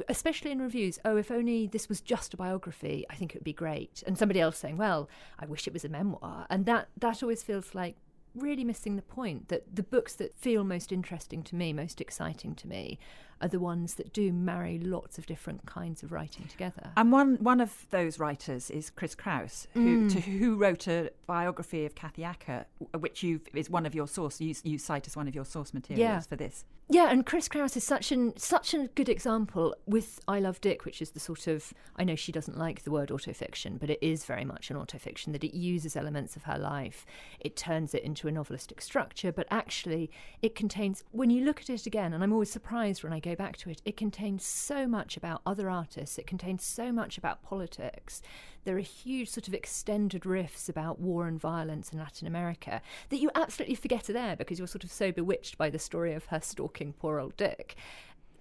especially 0.06 0.50
in 0.50 0.60
reviews, 0.60 0.98
oh, 1.02 1.16
if 1.16 1.30
only 1.30 1.66
this 1.66 1.88
was 1.88 2.02
just 2.02 2.34
a 2.34 2.36
biography, 2.36 3.06
I 3.08 3.14
think 3.14 3.34
it 3.34 3.38
would 3.38 3.44
be 3.44 3.54
great. 3.54 4.02
And 4.06 4.18
somebody 4.18 4.38
else 4.38 4.58
saying, 4.58 4.76
well, 4.76 5.08
I 5.38 5.46
wish 5.46 5.66
it 5.66 5.72
was 5.72 5.86
a 5.86 5.88
memoir. 5.88 6.46
And 6.50 6.66
that, 6.66 6.88
that 6.98 7.22
always 7.22 7.42
feels 7.42 7.74
like 7.74 7.96
really 8.34 8.64
missing 8.64 8.96
the 8.96 9.02
point 9.02 9.48
that 9.48 9.74
the 9.74 9.82
books 9.82 10.14
that 10.16 10.36
feel 10.36 10.62
most 10.62 10.92
interesting 10.92 11.42
to 11.44 11.54
me, 11.54 11.72
most 11.72 12.02
exciting 12.02 12.54
to 12.56 12.68
me, 12.68 12.98
are 13.40 13.48
the 13.48 13.60
ones 13.60 13.94
that 13.94 14.12
do 14.12 14.32
marry 14.32 14.78
lots 14.78 15.18
of 15.18 15.26
different 15.26 15.66
kinds 15.66 16.02
of 16.02 16.12
writing 16.12 16.46
together. 16.46 16.90
And 16.96 17.12
one 17.12 17.36
one 17.36 17.60
of 17.60 17.86
those 17.90 18.18
writers 18.18 18.70
is 18.70 18.90
Chris 18.90 19.14
Kraus, 19.14 19.66
who 19.74 20.08
mm. 20.08 20.12
to, 20.12 20.20
who 20.20 20.56
wrote 20.56 20.86
a 20.86 21.10
biography 21.26 21.86
of 21.86 21.94
Kathy 21.94 22.24
Acker, 22.24 22.66
which 22.98 23.22
you 23.22 23.40
is 23.54 23.70
one 23.70 23.86
of 23.86 23.94
your 23.94 24.08
source 24.08 24.40
you, 24.40 24.54
you 24.62 24.78
cite 24.78 25.06
as 25.06 25.16
one 25.16 25.28
of 25.28 25.34
your 25.34 25.44
source 25.44 25.72
materials 25.72 26.00
yeah. 26.00 26.20
for 26.20 26.36
this. 26.36 26.64
Yeah, 26.90 27.10
and 27.10 27.26
Chris 27.26 27.48
Kraus 27.48 27.76
is 27.76 27.84
such 27.84 28.12
an 28.12 28.34
such 28.38 28.72
a 28.72 28.88
good 28.94 29.10
example 29.10 29.76
with 29.86 30.20
I 30.26 30.40
Love 30.40 30.58
Dick, 30.62 30.86
which 30.86 31.02
is 31.02 31.10
the 31.10 31.20
sort 31.20 31.46
of 31.46 31.74
I 31.96 32.04
know 32.04 32.16
she 32.16 32.32
doesn't 32.32 32.56
like 32.56 32.82
the 32.82 32.90
word 32.90 33.10
autofiction, 33.10 33.78
but 33.78 33.90
it 33.90 33.98
is 34.00 34.24
very 34.24 34.46
much 34.46 34.70
an 34.70 34.76
autofiction 34.78 35.32
that 35.32 35.44
it 35.44 35.54
uses 35.54 35.96
elements 35.96 36.34
of 36.34 36.44
her 36.44 36.56
life, 36.56 37.04
it 37.40 37.56
turns 37.56 37.94
it 37.94 38.04
into 38.04 38.26
a 38.26 38.32
novelistic 38.32 38.80
structure, 38.80 39.30
but 39.30 39.46
actually 39.50 40.10
it 40.40 40.54
contains 40.54 41.04
when 41.12 41.28
you 41.28 41.44
look 41.44 41.60
at 41.60 41.68
it 41.68 41.84
again, 41.84 42.14
and 42.14 42.24
I'm 42.24 42.32
always 42.32 42.50
surprised 42.50 43.04
when 43.04 43.12
I 43.12 43.20
go 43.28 43.34
back 43.34 43.56
to 43.58 43.70
it, 43.70 43.82
it 43.84 43.96
contains 43.96 44.44
so 44.44 44.86
much 44.86 45.16
about 45.16 45.42
other 45.44 45.68
artists, 45.68 46.18
it 46.18 46.26
contains 46.26 46.64
so 46.64 46.92
much 46.92 47.18
about 47.18 47.42
politics. 47.42 48.22
There 48.64 48.76
are 48.76 48.80
huge 48.80 49.30
sort 49.30 49.48
of 49.48 49.54
extended 49.54 50.22
riffs 50.22 50.68
about 50.68 51.00
war 51.00 51.26
and 51.26 51.40
violence 51.40 51.92
in 51.92 51.98
Latin 51.98 52.26
America 52.26 52.82
that 53.08 53.18
you 53.18 53.30
absolutely 53.34 53.76
forget 53.76 54.10
are 54.10 54.12
there 54.12 54.36
because 54.36 54.58
you're 54.58 54.68
sort 54.68 54.84
of 54.84 54.92
so 54.92 55.12
bewitched 55.12 55.58
by 55.58 55.70
the 55.70 55.78
story 55.78 56.14
of 56.14 56.26
her 56.26 56.40
stalking 56.40 56.92
poor 56.92 57.18
old 57.18 57.36
Dick. 57.36 57.76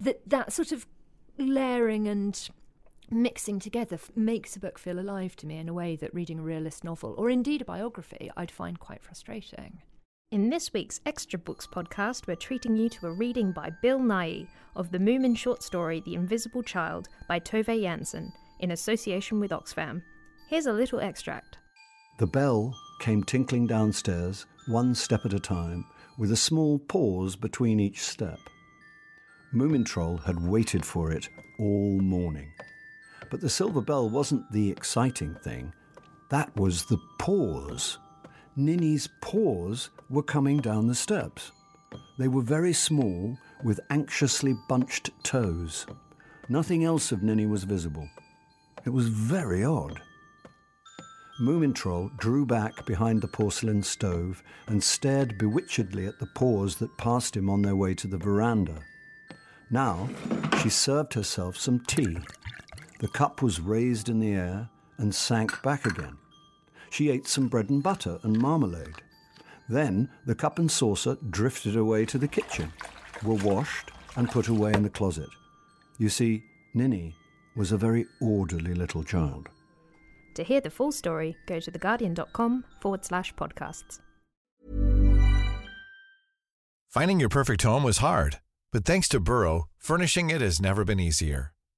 That 0.00 0.20
that 0.26 0.52
sort 0.52 0.72
of 0.72 0.86
layering 1.38 2.08
and 2.08 2.48
mixing 3.10 3.58
together 3.58 3.98
makes 4.14 4.54
a 4.54 4.60
book 4.60 4.78
feel 4.78 4.98
alive 4.98 5.34
to 5.36 5.46
me 5.46 5.58
in 5.58 5.68
a 5.68 5.72
way 5.72 5.96
that 5.96 6.12
reading 6.12 6.40
a 6.40 6.42
realist 6.42 6.84
novel 6.84 7.14
or 7.16 7.30
indeed 7.30 7.62
a 7.62 7.64
biography 7.64 8.30
I'd 8.36 8.50
find 8.50 8.78
quite 8.78 9.02
frustrating. 9.02 9.80
In 10.30 10.50
this 10.50 10.74
week's 10.74 11.00
Extra 11.06 11.38
Books 11.38 11.66
podcast, 11.66 12.26
we're 12.26 12.36
treating 12.36 12.76
you 12.76 12.90
to 12.90 13.06
a 13.06 13.12
reading 13.12 13.50
by 13.50 13.70
Bill 13.70 13.98
Nighy 13.98 14.46
of 14.76 14.90
the 14.90 14.98
Moomin 14.98 15.34
short 15.34 15.62
story 15.62 16.02
The 16.04 16.16
Invisible 16.16 16.62
Child 16.62 17.08
by 17.26 17.40
Tove 17.40 17.64
Jansson 17.64 18.30
in 18.60 18.72
association 18.72 19.40
with 19.40 19.52
Oxfam. 19.52 20.02
Here's 20.50 20.66
a 20.66 20.72
little 20.74 21.00
extract. 21.00 21.56
The 22.18 22.26
bell 22.26 22.76
came 23.00 23.22
tinkling 23.22 23.66
downstairs, 23.68 24.44
one 24.66 24.94
step 24.94 25.24
at 25.24 25.32
a 25.32 25.40
time, 25.40 25.86
with 26.18 26.30
a 26.30 26.36
small 26.36 26.78
pause 26.78 27.34
between 27.34 27.80
each 27.80 28.02
step. 28.02 28.38
Moomin 29.54 29.86
Troll 29.86 30.18
had 30.18 30.46
waited 30.46 30.84
for 30.84 31.10
it 31.10 31.26
all 31.58 32.02
morning. 32.02 32.52
But 33.30 33.40
the 33.40 33.48
silver 33.48 33.80
bell 33.80 34.10
wasn't 34.10 34.52
the 34.52 34.70
exciting 34.70 35.36
thing, 35.36 35.72
that 36.28 36.54
was 36.54 36.84
the 36.84 36.98
pause. 37.18 37.96
Ninny's 38.58 39.08
paws 39.20 39.90
were 40.10 40.24
coming 40.24 40.58
down 40.58 40.88
the 40.88 40.94
steps. 40.96 41.52
They 42.18 42.26
were 42.26 42.42
very 42.42 42.72
small, 42.72 43.38
with 43.62 43.78
anxiously 43.88 44.56
bunched 44.68 45.10
toes. 45.22 45.86
Nothing 46.48 46.82
else 46.82 47.12
of 47.12 47.22
Ninny 47.22 47.46
was 47.46 47.62
visible. 47.62 48.08
It 48.84 48.90
was 48.90 49.06
very 49.06 49.62
odd. 49.62 50.02
Moomin 51.40 51.72
Troll 51.72 52.10
drew 52.18 52.44
back 52.44 52.84
behind 52.84 53.22
the 53.22 53.28
porcelain 53.28 53.84
stove 53.84 54.42
and 54.66 54.82
stared 54.82 55.38
bewitchedly 55.38 56.08
at 56.08 56.18
the 56.18 56.26
paws 56.34 56.78
that 56.78 56.98
passed 56.98 57.36
him 57.36 57.48
on 57.48 57.62
their 57.62 57.76
way 57.76 57.94
to 57.94 58.08
the 58.08 58.18
veranda. 58.18 58.80
Now 59.70 60.08
she 60.60 60.68
served 60.68 61.14
herself 61.14 61.56
some 61.56 61.78
tea. 61.78 62.18
The 62.98 63.06
cup 63.06 63.40
was 63.40 63.60
raised 63.60 64.08
in 64.08 64.18
the 64.18 64.32
air 64.32 64.68
and 64.96 65.14
sank 65.14 65.62
back 65.62 65.86
again. 65.86 66.18
She 66.90 67.10
ate 67.10 67.26
some 67.26 67.48
bread 67.48 67.70
and 67.70 67.82
butter 67.82 68.18
and 68.22 68.38
marmalade. 68.38 69.02
Then 69.68 70.08
the 70.26 70.34
cup 70.34 70.58
and 70.58 70.70
saucer 70.70 71.16
drifted 71.30 71.76
away 71.76 72.06
to 72.06 72.18
the 72.18 72.28
kitchen, 72.28 72.72
were 73.22 73.34
washed 73.34 73.90
and 74.16 74.30
put 74.30 74.48
away 74.48 74.72
in 74.72 74.82
the 74.82 74.90
closet. 74.90 75.28
You 75.98 76.08
see, 76.08 76.44
Ninny 76.74 77.14
was 77.56 77.72
a 77.72 77.76
very 77.76 78.06
orderly 78.20 78.74
little 78.74 79.02
child. 79.02 79.48
To 80.34 80.44
hear 80.44 80.60
the 80.60 80.70
full 80.70 80.92
story, 80.92 81.36
go 81.46 81.58
to 81.60 81.70
theguardian.com 81.70 82.64
forward 82.80 83.04
slash 83.04 83.34
podcasts. 83.34 84.00
Finding 86.88 87.20
your 87.20 87.28
perfect 87.28 87.62
home 87.62 87.82
was 87.82 87.98
hard, 87.98 88.38
but 88.72 88.84
thanks 88.84 89.08
to 89.08 89.20
Burrow, 89.20 89.68
furnishing 89.76 90.30
it 90.30 90.40
has 90.40 90.60
never 90.60 90.84
been 90.84 91.00
easier. 91.00 91.52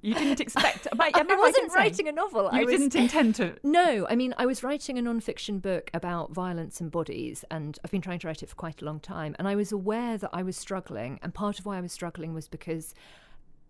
You 0.00 0.14
didn't 0.14 0.40
expect. 0.40 0.86
Am 0.92 1.00
I, 1.00 1.10
am 1.14 1.28
I 1.28 1.34
right 1.34 1.38
wasn't 1.38 1.64
in 1.66 1.72
writing 1.72 2.08
a 2.08 2.12
novel. 2.12 2.44
You 2.52 2.60
I 2.60 2.64
was, 2.64 2.72
didn't 2.72 2.94
intend 2.94 3.34
to. 3.36 3.56
No, 3.64 4.06
I 4.08 4.16
mean, 4.16 4.34
I 4.38 4.46
was 4.46 4.62
writing 4.62 4.98
a 4.98 5.02
non-fiction 5.02 5.58
book 5.58 5.90
about 5.92 6.32
violence 6.32 6.80
and 6.80 6.90
bodies, 6.90 7.44
and 7.50 7.78
I've 7.84 7.90
been 7.90 8.00
trying 8.00 8.20
to 8.20 8.26
write 8.26 8.42
it 8.42 8.48
for 8.48 8.54
quite 8.54 8.80
a 8.80 8.84
long 8.84 9.00
time. 9.00 9.34
And 9.38 9.48
I 9.48 9.56
was 9.56 9.72
aware 9.72 10.16
that 10.16 10.30
I 10.32 10.42
was 10.42 10.56
struggling, 10.56 11.18
and 11.22 11.34
part 11.34 11.58
of 11.58 11.66
why 11.66 11.78
I 11.78 11.80
was 11.80 11.92
struggling 11.92 12.32
was 12.32 12.48
because 12.48 12.94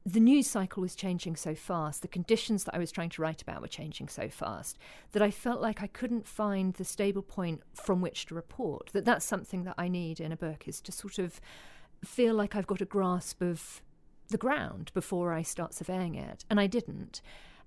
the 0.05 0.21
news 0.21 0.47
cycle 0.47 0.81
was 0.81 0.95
changing 0.95 1.37
so 1.37 1.55
fast, 1.55 2.03
the 2.03 2.09
conditions 2.09 2.65
that 2.65 2.75
I 2.75 2.79
was 2.79 2.93
trying 2.93 3.11
to 3.11 3.23
write 3.23 3.43
about 3.43 3.61
were 3.61 3.69
changing 3.69 4.09
so 4.09 4.29
fast, 4.29 4.79
that 5.13 5.23
I 5.23 5.31
felt 5.31 5.61
like 5.61 5.83
I 5.83 5.87
couldn't 5.87 6.27
find 6.27 6.75
the 6.75 6.85
stable 6.85 7.23
point 7.23 7.63
from 7.75 8.01
which 8.01 8.27
to 8.27 8.35
report. 8.35 8.91
That 8.93 9.05
that's 9.05 9.27
something 9.27 9.65
that 9.65 9.75
I 9.77 9.89
need 9.89 10.21
in 10.21 10.33
a 10.33 10.37
book 10.37 10.67
is 10.67 10.81
to 10.83 10.93
sort 10.93 11.19
of 11.19 11.41
feel 12.05 12.35
like 12.35 12.55
I've 12.55 12.67
got 12.67 12.81
a 12.81 12.87
grasp 12.87 13.43
of 13.43 13.83
the 14.29 14.39
ground 14.39 14.91
before 14.95 15.33
I 15.33 15.43
start 15.43 15.75
surveying 15.75 16.15
it. 16.15 16.45
And 16.51 16.61
I 16.61 16.67
didn't. 16.67 17.21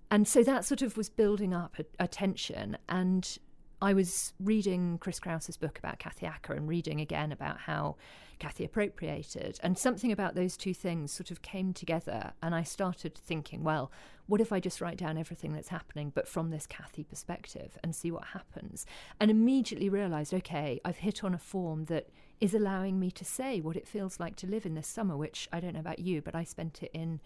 And 0.09 0.27
so 0.27 0.43
that 0.43 0.65
sort 0.65 0.81
of 0.81 0.97
was 0.97 1.09
building 1.09 1.53
up 1.53 1.77
a, 1.79 2.03
a 2.03 2.07
tension. 2.07 2.77
And 2.89 3.37
I 3.81 3.93
was 3.93 4.33
reading 4.39 4.97
Chris 4.99 5.19
Kraus's 5.19 5.57
book 5.57 5.79
about 5.79 5.99
Kathy 5.99 6.25
Acker 6.25 6.53
and 6.53 6.67
reading 6.67 6.99
again 7.01 7.31
about 7.31 7.59
how 7.59 7.95
Kathy 8.37 8.65
appropriated. 8.65 9.59
And 9.63 9.77
something 9.77 10.11
about 10.11 10.35
those 10.35 10.57
two 10.57 10.73
things 10.73 11.11
sort 11.11 11.31
of 11.31 11.41
came 11.41 11.73
together. 11.73 12.33
And 12.43 12.53
I 12.53 12.63
started 12.63 13.15
thinking, 13.15 13.63
well, 13.63 13.91
what 14.27 14.41
if 14.41 14.51
I 14.51 14.59
just 14.59 14.81
write 14.81 14.97
down 14.97 15.17
everything 15.17 15.53
that's 15.53 15.69
happening, 15.69 16.11
but 16.13 16.27
from 16.27 16.49
this 16.49 16.67
Kathy 16.67 17.03
perspective 17.03 17.77
and 17.83 17.95
see 17.95 18.11
what 18.11 18.25
happens? 18.25 18.85
And 19.19 19.31
immediately 19.31 19.89
realised, 19.89 20.33
okay, 20.33 20.79
I've 20.85 20.97
hit 20.97 21.23
on 21.23 21.33
a 21.33 21.39
form 21.39 21.85
that 21.85 22.09
is 22.41 22.53
allowing 22.53 22.99
me 22.99 23.11
to 23.11 23.23
say 23.23 23.61
what 23.61 23.77
it 23.77 23.87
feels 23.87 24.19
like 24.19 24.35
to 24.37 24.47
live 24.47 24.65
in 24.65 24.73
this 24.75 24.87
summer, 24.87 25.15
which 25.15 25.47
I 25.53 25.59
don't 25.59 25.73
know 25.73 25.79
about 25.79 25.99
you, 25.99 26.21
but 26.21 26.35
I 26.35 26.43
spent 26.43 26.83
it 26.83 26.91
in 26.93 27.21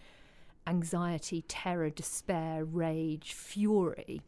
anxiety, 0.67 1.43
terror, 1.47 1.89
despair, 1.89 2.63
rage, 2.65 3.34
fury 3.34 4.21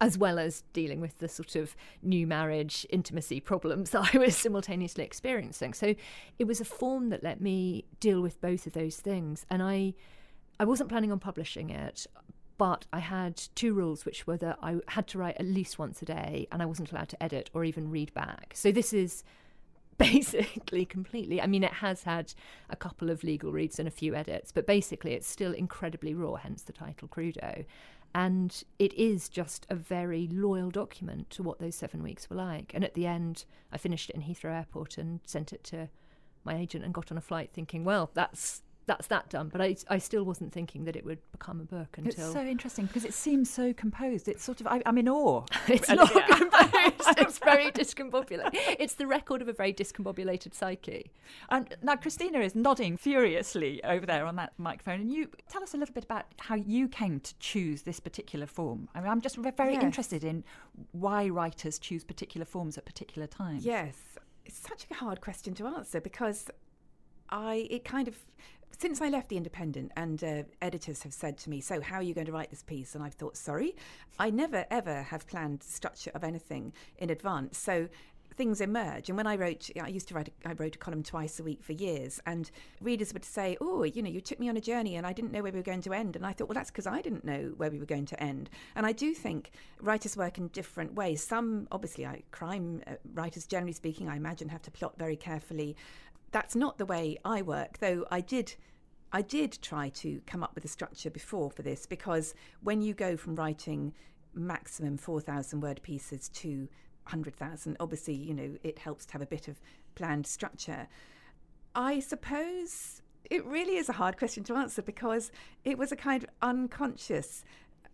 as 0.00 0.16
well 0.16 0.38
as 0.38 0.62
dealing 0.72 1.00
with 1.00 1.18
the 1.18 1.28
sort 1.28 1.56
of 1.56 1.74
new 2.02 2.26
marriage 2.26 2.86
intimacy 2.90 3.40
problems 3.40 3.90
that 3.92 4.14
I 4.14 4.18
was 4.18 4.36
simultaneously 4.36 5.04
experiencing. 5.04 5.74
So 5.74 5.94
it 6.38 6.44
was 6.44 6.60
a 6.60 6.64
form 6.64 7.08
that 7.10 7.22
let 7.22 7.40
me 7.40 7.84
deal 8.00 8.20
with 8.20 8.40
both 8.40 8.66
of 8.66 8.72
those 8.72 8.96
things. 8.96 9.44
And 9.50 9.62
I 9.62 9.94
I 10.60 10.64
wasn't 10.64 10.88
planning 10.88 11.12
on 11.12 11.20
publishing 11.20 11.70
it, 11.70 12.06
but 12.56 12.86
I 12.92 12.98
had 12.98 13.36
two 13.54 13.74
rules 13.74 14.04
which 14.04 14.26
were 14.26 14.36
that 14.38 14.58
I 14.60 14.78
had 14.88 15.06
to 15.08 15.18
write 15.18 15.36
at 15.38 15.46
least 15.46 15.78
once 15.78 16.02
a 16.02 16.04
day 16.04 16.48
and 16.50 16.60
I 16.60 16.66
wasn't 16.66 16.90
allowed 16.90 17.08
to 17.10 17.22
edit 17.22 17.48
or 17.54 17.64
even 17.64 17.90
read 17.90 18.12
back. 18.12 18.52
So 18.54 18.72
this 18.72 18.92
is 18.92 19.22
basically 19.98 20.84
completely. 20.84 21.42
I 21.42 21.46
mean, 21.46 21.64
it 21.64 21.74
has 21.74 22.04
had 22.04 22.32
a 22.70 22.76
couple 22.76 23.10
of 23.10 23.22
legal 23.24 23.52
reads 23.52 23.78
and 23.78 23.88
a 23.88 23.92
few 23.92 24.14
edits, 24.14 24.52
but 24.52 24.66
basically 24.66 25.12
it's 25.12 25.28
still 25.28 25.52
incredibly 25.52 26.14
raw, 26.14 26.34
hence 26.34 26.62
the 26.62 26.72
title 26.72 27.08
Crudo. 27.08 27.64
And 28.14 28.62
it 28.78 28.94
is 28.94 29.28
just 29.28 29.66
a 29.68 29.74
very 29.74 30.28
loyal 30.32 30.70
document 30.70 31.28
to 31.30 31.42
what 31.42 31.58
those 31.58 31.74
seven 31.74 32.02
weeks 32.02 32.30
were 32.30 32.36
like. 32.36 32.72
And 32.74 32.82
at 32.82 32.94
the 32.94 33.06
end, 33.06 33.44
I 33.70 33.76
finished 33.76 34.08
it 34.08 34.16
in 34.16 34.22
Heathrow 34.22 34.56
Airport 34.56 34.96
and 34.96 35.20
sent 35.26 35.52
it 35.52 35.62
to 35.64 35.88
my 36.44 36.56
agent 36.56 36.84
and 36.84 36.94
got 36.94 37.12
on 37.12 37.18
a 37.18 37.22
flight 37.22 37.50
thinking, 37.52 37.84
well, 37.84 38.10
that's 38.14 38.62
that's 38.88 39.06
that 39.06 39.28
done. 39.28 39.48
But 39.50 39.60
I, 39.60 39.76
I 39.88 39.98
still 39.98 40.24
wasn't 40.24 40.52
thinking 40.52 40.84
that 40.86 40.96
it 40.96 41.04
would 41.04 41.18
become 41.30 41.60
a 41.60 41.64
book 41.64 41.96
until. 41.96 42.24
It's 42.24 42.32
so 42.32 42.40
interesting 42.44 42.86
because 42.86 43.04
it 43.04 43.14
seems 43.14 43.48
so 43.48 43.72
composed. 43.72 44.26
It's 44.26 44.42
sort 44.42 44.60
of, 44.60 44.66
I, 44.66 44.82
am 44.84 44.98
in 44.98 45.08
awe. 45.08 45.44
it's 45.68 45.88
not 45.88 46.10
composed. 46.30 47.18
it's 47.18 47.38
very 47.38 47.70
discombobulated. 47.70 48.50
It's 48.80 48.94
the 48.94 49.06
record 49.06 49.42
of 49.42 49.48
a 49.48 49.52
very 49.52 49.72
discombobulated 49.72 50.54
psyche. 50.54 51.12
And 51.50 51.76
now 51.82 51.96
Christina 51.96 52.40
is 52.40 52.54
nodding 52.54 52.96
furiously 52.96 53.82
over 53.84 54.04
there 54.04 54.26
on 54.26 54.36
that 54.36 54.54
microphone. 54.58 55.02
And 55.02 55.12
you 55.12 55.30
tell 55.48 55.62
us 55.62 55.74
a 55.74 55.76
little 55.76 55.94
bit 55.94 56.04
about 56.04 56.24
how 56.38 56.56
you 56.56 56.88
came 56.88 57.20
to 57.20 57.34
choose 57.38 57.82
this 57.82 58.00
particular 58.00 58.46
form. 58.46 58.88
I 58.94 59.00
mean, 59.00 59.10
I'm 59.10 59.20
just 59.20 59.36
very 59.36 59.74
Yes. 59.74 59.82
interested 59.82 60.24
in 60.24 60.44
why 60.92 61.28
writers 61.28 61.78
choose 61.78 62.04
particular 62.04 62.46
forms 62.46 62.78
at 62.78 62.86
particular 62.86 63.26
times. 63.26 63.64
Yes, 63.64 63.96
it's 64.46 64.58
such 64.58 64.86
a 64.90 64.94
hard 64.94 65.20
question 65.20 65.54
to 65.54 65.66
answer 65.66 66.00
because 66.00 66.50
I 67.30 67.66
it 67.70 67.84
kind 67.84 68.08
of 68.08 68.16
since 68.78 69.00
I 69.00 69.08
left 69.08 69.28
the 69.28 69.36
Independent 69.36 69.90
and 69.96 70.22
uh, 70.22 70.42
editors 70.62 71.02
have 71.02 71.12
said 71.12 71.36
to 71.38 71.50
me, 71.50 71.60
"So 71.60 71.80
how 71.80 71.96
are 71.96 72.02
you 72.02 72.14
going 72.14 72.26
to 72.26 72.32
write 72.32 72.50
this 72.50 72.62
piece?" 72.62 72.94
and 72.94 73.02
I've 73.02 73.14
thought, 73.14 73.36
"Sorry, 73.36 73.74
I 74.18 74.30
never 74.30 74.64
ever 74.70 75.02
have 75.02 75.26
planned 75.26 75.62
structure 75.62 76.12
of 76.14 76.24
anything 76.24 76.72
in 76.96 77.10
advance." 77.10 77.58
So 77.58 77.88
things 78.38 78.60
emerge 78.60 79.08
and 79.08 79.16
when 79.16 79.26
i 79.26 79.34
wrote 79.34 79.68
i 79.82 79.88
used 79.88 80.06
to 80.06 80.14
write 80.14 80.32
I 80.46 80.52
wrote 80.52 80.76
a 80.76 80.78
column 80.78 81.02
twice 81.02 81.40
a 81.40 81.42
week 81.42 81.60
for 81.60 81.72
years 81.72 82.20
and 82.24 82.48
readers 82.80 83.12
would 83.12 83.24
say 83.24 83.56
oh 83.60 83.82
you 83.82 84.00
know 84.00 84.08
you 84.08 84.20
took 84.20 84.38
me 84.38 84.48
on 84.48 84.56
a 84.56 84.60
journey 84.60 84.94
and 84.94 85.04
i 85.04 85.12
didn't 85.12 85.32
know 85.32 85.42
where 85.42 85.50
we 85.50 85.58
were 85.58 85.64
going 85.64 85.80
to 85.82 85.92
end 85.92 86.14
and 86.14 86.24
i 86.24 86.32
thought 86.32 86.48
well 86.48 86.54
that's 86.54 86.70
because 86.70 86.86
i 86.86 87.00
didn't 87.00 87.24
know 87.24 87.52
where 87.56 87.68
we 87.68 87.80
were 87.80 87.84
going 87.84 88.06
to 88.06 88.22
end 88.22 88.48
and 88.76 88.86
i 88.86 88.92
do 88.92 89.12
think 89.12 89.50
writers 89.80 90.16
work 90.16 90.38
in 90.38 90.46
different 90.48 90.94
ways 90.94 91.20
some 91.20 91.66
obviously 91.72 92.06
I, 92.06 92.22
crime 92.30 92.80
uh, 92.86 92.92
writers 93.12 93.44
generally 93.44 93.72
speaking 93.72 94.08
i 94.08 94.16
imagine 94.16 94.48
have 94.50 94.62
to 94.62 94.70
plot 94.70 94.94
very 94.96 95.16
carefully 95.16 95.74
that's 96.30 96.54
not 96.54 96.78
the 96.78 96.86
way 96.86 97.18
i 97.24 97.42
work 97.42 97.78
though 97.78 98.04
i 98.10 98.20
did 98.20 98.54
I 99.10 99.22
did 99.22 99.58
try 99.62 99.88
to 99.90 100.20
come 100.26 100.42
up 100.42 100.54
with 100.54 100.64
a 100.64 100.68
structure 100.68 101.10
before 101.10 101.50
for 101.50 101.62
this 101.62 101.86
because 101.86 102.34
when 102.62 102.82
you 102.82 102.92
go 102.92 103.16
from 103.16 103.36
writing 103.36 103.94
maximum 104.34 104.98
4,000 104.98 105.60
word 105.60 105.80
pieces 105.82 106.28
to 106.28 106.68
100,000, 107.04 107.76
obviously, 107.80 108.14
you 108.14 108.34
know, 108.34 108.56
it 108.62 108.78
helps 108.78 109.06
to 109.06 109.12
have 109.14 109.22
a 109.22 109.26
bit 109.26 109.48
of 109.48 109.60
planned 109.94 110.26
structure. 110.26 110.88
I 111.74 112.00
suppose 112.00 113.00
it 113.24 113.44
really 113.46 113.76
is 113.76 113.88
a 113.88 113.94
hard 113.94 114.18
question 114.18 114.44
to 114.44 114.56
answer 114.56 114.82
because 114.82 115.32
it 115.64 115.78
was 115.78 115.90
a 115.90 115.96
kind 115.96 116.22
of 116.22 116.30
unconscious. 116.42 117.44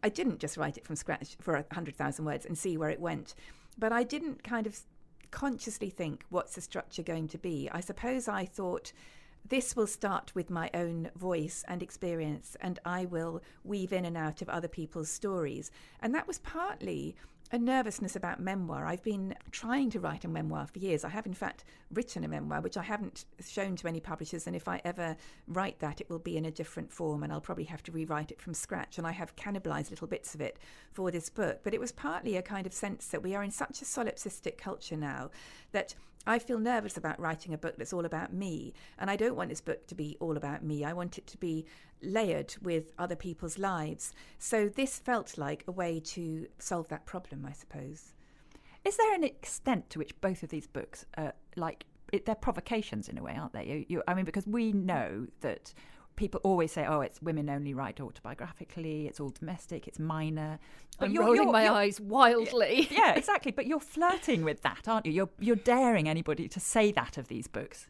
I 0.03 0.09
didn't 0.09 0.41
just 0.41 0.57
write 0.57 0.77
it 0.77 0.85
from 0.85 0.97
scratch 0.97 1.37
for 1.41 1.55
100,000 1.55 2.25
words 2.25 2.45
and 2.45 2.59
see 2.59 2.77
where 2.77 2.91
it 2.91 3.01
went, 3.01 3.35
but 3.79 3.93
I 3.93 4.03
didn't 4.03 4.43
kind 4.43 4.67
of 4.67 4.81
consciously 5.35 5.91
think, 5.91 6.25
what's 6.31 6.55
the 6.55 6.61
structure 6.61 7.03
going 7.03 7.27
to 7.27 7.39
be? 7.39 7.69
I 7.73 7.81
suppose 7.81 8.29
I 8.29 8.45
thought 8.45 8.93
this 9.49 9.75
will 9.75 9.89
start 9.89 10.33
with 10.37 10.49
my 10.49 10.71
own 10.73 11.11
voice 11.17 11.65
and 11.67 11.83
experience, 11.83 12.57
and 12.61 12.79
I 12.85 13.05
will 13.07 13.43
weave 13.65 13.93
in 13.93 14.05
and 14.05 14.17
out 14.17 14.43
of 14.43 14.49
other 14.49 14.69
people's 14.69 15.11
stories. 15.11 15.73
And 16.01 16.15
that 16.15 16.29
was 16.29 16.39
partly 16.39 17.17
a 17.53 17.59
nervousness 17.59 18.17
about 18.17 18.41
memoir. 18.41 18.87
I've 18.87 19.03
been 19.03 19.35
trying 19.51 19.91
to 19.91 20.01
write 20.01 20.25
a 20.25 20.29
memoir 20.29 20.67
for 20.67 20.79
years. 20.79 21.05
I 21.05 21.11
have, 21.11 21.27
in 21.27 21.35
fact, 21.35 21.65
written 21.93 22.25
a 22.25 22.29
memoir, 22.29 22.61
which 22.61 22.77
I 22.77 22.83
haven't 22.83 23.27
shown 23.47 23.77
to 23.77 23.89
any 23.89 24.01
publishers. 24.01 24.47
And 24.47 24.57
if 24.57 24.67
I 24.67 24.81
ever 24.85 25.17
write 25.47 25.79
that, 25.81 26.01
it 26.01 26.09
will 26.09 26.19
be 26.19 26.37
in 26.37 26.47
a 26.47 26.51
different 26.51 26.93
form 26.93 27.23
and 27.23 27.33
I'll 27.33 27.41
probably 27.41 27.65
have 27.65 27.83
to 27.85 27.93
rewrite 27.93 28.31
it 28.31 28.41
from 28.41 28.55
scratch. 28.55 28.99
And 28.99 29.07
I 29.07 29.13
have 29.13 29.37
cannibalized 29.37 29.91
little 29.91 30.09
bits 30.09 30.35
of 30.35 30.41
it 30.41 30.59
for 30.93 31.11
this 31.11 31.29
book. 31.29 31.61
But 31.63 31.75
it 31.75 31.81
was 31.81 31.93
partly 31.93 32.37
a 32.37 32.43
kind 32.43 32.67
of 32.67 32.73
sense 32.73 33.09
that 33.09 33.23
we 33.23 33.35
are 33.35 33.43
in 33.43 33.51
such 33.51 33.83
a 33.83 33.85
solipsistic 33.85 34.59
culture 34.59 34.97
now 34.97 35.31
that 35.73 35.95
I 36.27 36.39
feel 36.39 36.59
nervous 36.59 36.97
about 36.97 37.21
writing 37.21 37.53
a 37.53 37.59
book 37.59 37.77
that's 37.77 37.93
all 37.93 38.05
about 38.05 38.33
me. 38.33 38.73
And 38.99 39.11
I 39.11 39.17
don't 39.17 39.37
want 39.37 39.51
this 39.51 39.61
book 39.61 39.87
to 39.89 39.95
be 39.95 40.17
all 40.21 40.37
about 40.37 40.63
me. 40.63 40.85
I 40.85 40.93
want 40.93 41.19
it 41.19 41.27
to 41.29 41.39
be 41.39 41.67
layered 42.03 42.55
with 42.63 42.93
other 42.99 43.17
people's 43.17 43.59
lives. 43.59 44.13
So 44.39 44.69
this 44.69 44.99
felt 44.99 45.37
like 45.37 45.65
a 45.67 45.73
way 45.73 46.01
to 46.01 46.47
solve 46.59 46.89
that 46.89 47.07
problem, 47.07 47.45
I 47.47 47.53
suppose. 47.53 48.15
Is 48.85 48.97
there 48.97 49.15
an 49.15 49.25
extent 49.25 49.91
to 49.91 49.99
which 49.99 50.19
both 50.21 50.43
of 50.43 50.51
these 50.51 50.67
books 50.67 51.07
are 51.17 51.35
like 51.57 51.87
it, 52.13 52.27
they're 52.27 52.35
provocations 52.35 53.09
in 53.09 53.19
a 53.19 53.23
way, 53.23 53.37
aren't 53.37 53.53
they? 53.53 53.67
You, 53.67 53.85
you, 53.89 54.03
I 54.07 54.15
mean, 54.15 54.25
because 54.25 54.47
we 54.47 54.73
know 54.73 55.27
that 55.41 55.73
people 56.17 56.41
always 56.45 56.73
say, 56.73 56.87
"Oh, 56.87 57.01
it's 57.01 57.21
women 57.23 57.49
only 57.49 57.75
write 57.75 57.97
autobiographically. 57.97 59.07
It's 59.07 59.21
all 59.21 59.31
domestic. 59.31 59.89
It's 59.89 59.99
minor." 59.99 60.59
But 60.99 61.07
I'm 61.07 61.13
you're, 61.13 61.25
rolling 61.25 61.43
you're, 61.43 61.53
my 61.53 61.65
you're, 61.65 61.73
eyes 61.73 62.01
wildly. 62.01 62.89
yeah, 62.91 63.15
exactly. 63.15 63.53
But 63.53 63.67
you're 63.67 63.81
flirting 63.81 64.45
with 64.45 64.63
that, 64.63 64.87
aren't 64.87 65.07
you? 65.07 65.13
You're 65.13 65.31
you're 65.39 65.57
daring 65.57 66.09
anybody 66.09 66.49
to 66.49 66.61
say 66.61 66.93
that 66.93 67.19
of 67.19 67.29
these 67.29 67.47
books. 67.47 67.89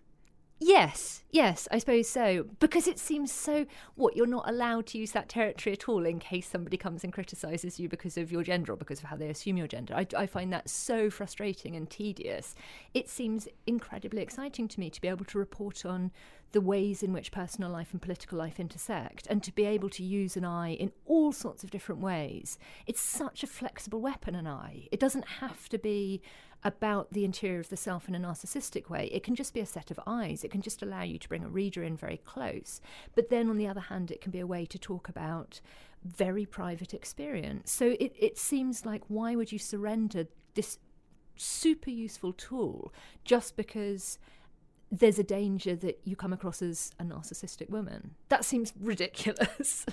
Yes, 0.67 1.25
yes, 1.31 1.69
I 1.71 1.77
suppose 1.77 2.09
so. 2.09 2.47
Because 2.59 2.89
it 2.89 2.99
seems 2.99 3.31
so. 3.31 3.67
What, 3.97 4.17
you're 4.17 4.27
not 4.27 4.49
allowed 4.49 4.87
to 4.87 4.99
use 4.99 5.13
that 5.13 5.29
territory 5.29 5.75
at 5.75 5.91
all 5.91 6.07
in 6.07 6.19
case 6.19 6.49
somebody 6.49 6.79
comes 6.79 7.05
and 7.05 7.13
criticises 7.13 7.79
you 7.79 7.87
because 7.87 8.17
of 8.17 8.33
your 8.33 8.43
gender 8.43 8.73
or 8.73 8.77
because 8.77 9.01
of 9.01 9.05
how 9.05 9.17
they 9.17 9.29
assume 9.29 9.59
your 9.59 9.67
gender. 9.67 9.95
I, 9.95 10.07
I, 10.17 10.25
find 10.25 10.51
that 10.55 10.71
so 10.71 11.11
frustrating 11.11 11.77
and 11.77 11.91
tedious. 11.91 12.55
It 12.95 13.11
seems 13.11 13.47
incredibly 13.67 14.23
exciting 14.23 14.67
to 14.69 14.81
me 14.81 14.89
to 14.89 15.03
be 15.03 15.09
able 15.09 15.27
to 15.27 15.39
report 15.39 15.85
on 15.85 16.13
the 16.53 16.63
ways 16.63 17.03
in 17.03 17.13
which 17.13 17.31
personal 17.31 17.69
life 17.69 17.93
and 17.93 18.01
political 18.01 18.39
life 18.39 18.59
intersect 18.59 19.27
and 19.27 19.43
to 19.43 19.53
be 19.53 19.67
able 19.67 19.91
to 19.91 20.03
use 20.03 20.35
an 20.35 20.47
eye 20.47 20.73
in 20.73 20.93
all 21.05 21.31
sorts 21.31 21.63
of 21.63 21.71
different 21.71 22.01
ways. 22.01 22.59
It's 22.87 23.03
such 23.03 23.43
a 23.43 23.47
flexible 23.47 24.01
weapon, 24.01 24.35
an 24.35 24.47
eye. 24.47 24.89
It 24.91 25.01
doesn't 25.01 25.29
have 25.41 25.69
to 25.69 25.79
be 25.79 26.23
about 26.65 27.13
the 27.13 27.25
interior 27.25 27.61
of 27.61 27.69
the 27.69 27.77
self 27.77 28.09
in 28.09 28.15
a 28.15 28.19
narcissistic 28.19 28.89
way. 28.89 29.09
It 29.13 29.23
can 29.23 29.35
just 29.35 29.53
be 29.53 29.61
a 29.61 29.67
set 29.67 29.91
of 29.91 30.01
eyes. 30.07 30.45
It 30.45 30.51
can 30.51 30.63
just 30.63 30.83
allow 30.83 31.03
you 31.03 31.19
to 31.19 31.29
bring 31.29 31.45
a 31.45 31.49
reader 31.49 31.83
in 31.83 31.97
very 31.97 32.17
close. 32.25 32.81
But 33.15 33.29
then, 33.29 33.51
on 33.51 33.59
the 33.59 33.69
other 33.69 33.81
hand, 33.81 34.11
it 34.11 34.21
can 34.21 34.33
be 34.33 34.41
a 34.41 34.47
way 34.47 34.65
to 34.67 34.79
talk 34.79 35.09
about 35.09 35.61
very 36.05 36.47
private 36.47 36.95
experience. 36.95 37.71
So 37.71 37.97
it, 38.01 38.15
it 38.19 38.39
seems 38.39 38.85
like 38.85 39.03
why 39.09 39.37
would 39.37 39.53
you 39.53 39.59
surrender 39.59 40.27
this 40.55 40.79
super 41.37 41.91
useful 41.91 42.33
tool 42.33 42.93
just 43.25 43.57
because 43.57 44.19
there's 44.91 45.19
a 45.19 45.25
danger 45.25 45.75
that 45.75 46.01
you 46.05 46.15
come 46.15 46.33
across 46.33 46.63
as 46.63 46.93
a 46.99 47.05
narcissistic 47.05 47.69
woman? 47.69 48.15
That 48.29 48.45
seems 48.45 48.73
ridiculous. 48.81 49.87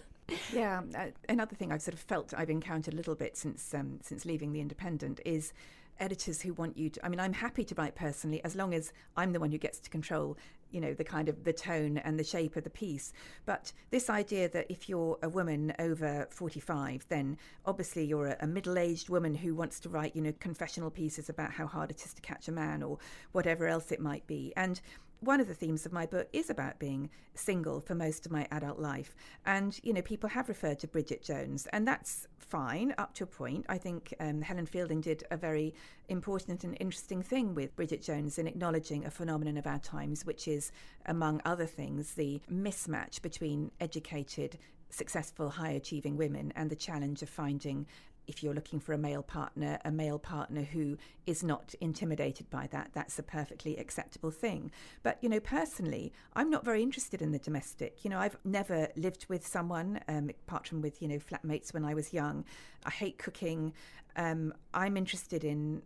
yeah, 0.54 0.82
uh, 0.98 1.08
another 1.28 1.56
thing 1.56 1.72
I've 1.72 1.82
sort 1.82 1.96
of 1.96 2.02
felt 2.02 2.34
I've 2.36 2.50
encountered 2.50 2.94
a 2.94 2.98
little 2.98 3.16
bit 3.16 3.36
since 3.36 3.74
um, 3.74 4.00
since 4.02 4.26
leaving 4.26 4.54
the 4.54 4.62
Independent 4.62 5.20
is 5.26 5.54
editors 6.02 6.42
who 6.42 6.54
want 6.54 6.78
you 6.78 6.90
to. 6.90 7.06
I 7.06 7.10
mean, 7.10 7.20
I'm 7.20 7.34
happy 7.34 7.64
to 7.64 7.76
write 7.76 7.96
personally 7.96 8.44
as 8.44 8.56
long 8.56 8.74
as 8.74 8.92
I'm 9.16 9.32
the 9.32 9.40
one 9.40 9.52
who 9.52 9.58
gets 9.58 9.80
to 9.80 9.90
control, 9.90 10.38
you 10.72 10.82
know, 10.82 10.94
the 10.94 11.04
kind 11.04 11.30
of 11.30 11.44
the 11.44 11.54
tone 11.54 12.00
and 12.00 12.20
the 12.20 12.24
shape 12.24 12.56
of 12.56 12.64
the 12.64 12.70
piece. 12.70 13.14
But 13.46 13.72
this 13.92 14.10
idea 14.10 14.50
that 14.50 14.66
if 14.70 14.90
you're 14.90 15.18
a 15.22 15.30
woman 15.30 15.74
over 15.80 16.28
45, 16.32 17.06
then 17.08 17.38
obviously 17.66 18.04
you're 18.04 18.28
a, 18.28 18.38
a 18.42 18.48
middle 18.48 18.78
aged 18.78 19.10
woman 19.10 19.36
who 19.36 19.54
wants 19.56 19.80
to 19.82 19.90
write, 19.90 20.16
you 20.16 20.22
know, 20.22 20.34
confessional 20.40 20.90
pieces 20.90 21.30
about 21.30 21.52
how 21.52 21.68
hard 21.68 21.92
it 21.92 22.04
is 22.04 22.14
to 22.14 22.22
catch 22.22 22.48
a 22.48 22.52
man 22.52 22.84
or 22.84 22.98
whatever 23.32 23.68
else 23.68 23.92
it 23.92 24.00
might 24.00 24.26
be. 24.28 24.52
And 24.58 24.82
one 25.22 25.40
of 25.40 25.48
the 25.48 25.54
themes 25.54 25.86
of 25.86 25.94
my 25.94 26.06
book 26.06 26.28
is 26.34 26.50
about 26.50 26.80
being 26.80 27.10
single 27.36 27.80
for 27.80 27.96
most 27.96 28.26
of 28.26 28.32
my 28.32 28.48
adult 28.52 28.80
life. 28.80 29.16
And, 29.46 29.80
you 29.84 29.94
know, 29.94 30.02
people 30.02 30.30
have 30.30 30.50
referred 30.50 30.80
to 30.80 30.88
Bridget 30.88 31.24
Jones, 31.24 31.68
and 31.72 31.88
that's 31.88 32.28
fine 32.40 32.94
up 32.98 33.14
to 33.14 33.24
a 33.24 33.28
point. 33.28 33.66
I 33.70 33.78
think 33.78 34.14
um, 34.20 34.42
Helen 34.42 34.66
Fielding 34.66 35.00
did 35.00 35.24
a 35.30 35.38
very 35.38 35.76
important 36.10 36.64
and 36.64 36.76
interesting 36.80 37.22
thing 37.22 37.54
with 37.54 37.76
Bridget 37.76 38.02
Jones 38.02 38.40
in 38.40 38.48
acknowledging 38.48 39.06
a 39.06 39.12
phenomenon 39.12 39.58
of 39.58 39.68
our 39.68 39.80
times, 39.80 40.26
which 40.26 40.48
is, 40.48 40.72
among 41.06 41.40
other 41.46 41.68
things, 41.68 42.16
the 42.16 42.42
mismatch 42.52 43.22
between 43.22 43.72
educated 43.80 44.58
successful, 44.90 45.50
high 45.50 45.72
achieving 45.72 46.18
women 46.18 46.52
and 46.56 46.70
the 46.70 46.76
challenge 46.76 47.22
of 47.22 47.30
finding 47.30 47.86
if 48.32 48.42
you're 48.42 48.54
looking 48.54 48.80
for 48.80 48.94
a 48.94 48.98
male 48.98 49.22
partner, 49.22 49.78
a 49.84 49.92
male 49.92 50.18
partner 50.18 50.62
who 50.64 50.98
is 51.28 51.44
not 51.44 51.76
intimidated 51.82 52.50
by 52.50 52.66
that, 52.72 52.90
that's 52.94 53.20
a 53.20 53.24
perfectly 53.24 53.76
acceptable 53.76 54.32
thing. 54.32 54.72
But, 55.04 55.18
you 55.22 55.28
know, 55.28 55.42
personally, 55.42 56.14
I'm 56.34 56.50
not 56.50 56.64
very 56.64 56.82
interested 56.82 57.22
in 57.22 57.34
the 57.34 57.40
domestic. 57.40 58.06
You 58.06 58.10
know, 58.10 58.20
I've 58.20 58.38
never 58.46 58.88
lived 58.96 59.26
with 59.28 59.46
someone, 59.46 60.00
um, 60.08 60.30
apart 60.30 60.66
from 60.66 60.82
with, 60.82 61.02
you 61.02 61.10
know, 61.10 61.20
flatmates 61.20 61.74
when 61.74 61.84
I 61.84 61.94
was 61.94 62.14
young. 62.14 62.46
I 62.86 62.90
hate 62.90 63.18
cooking. 63.18 63.74
Um, 64.16 64.54
I'm 64.74 64.96
interested 64.96 65.44
in 65.44 65.82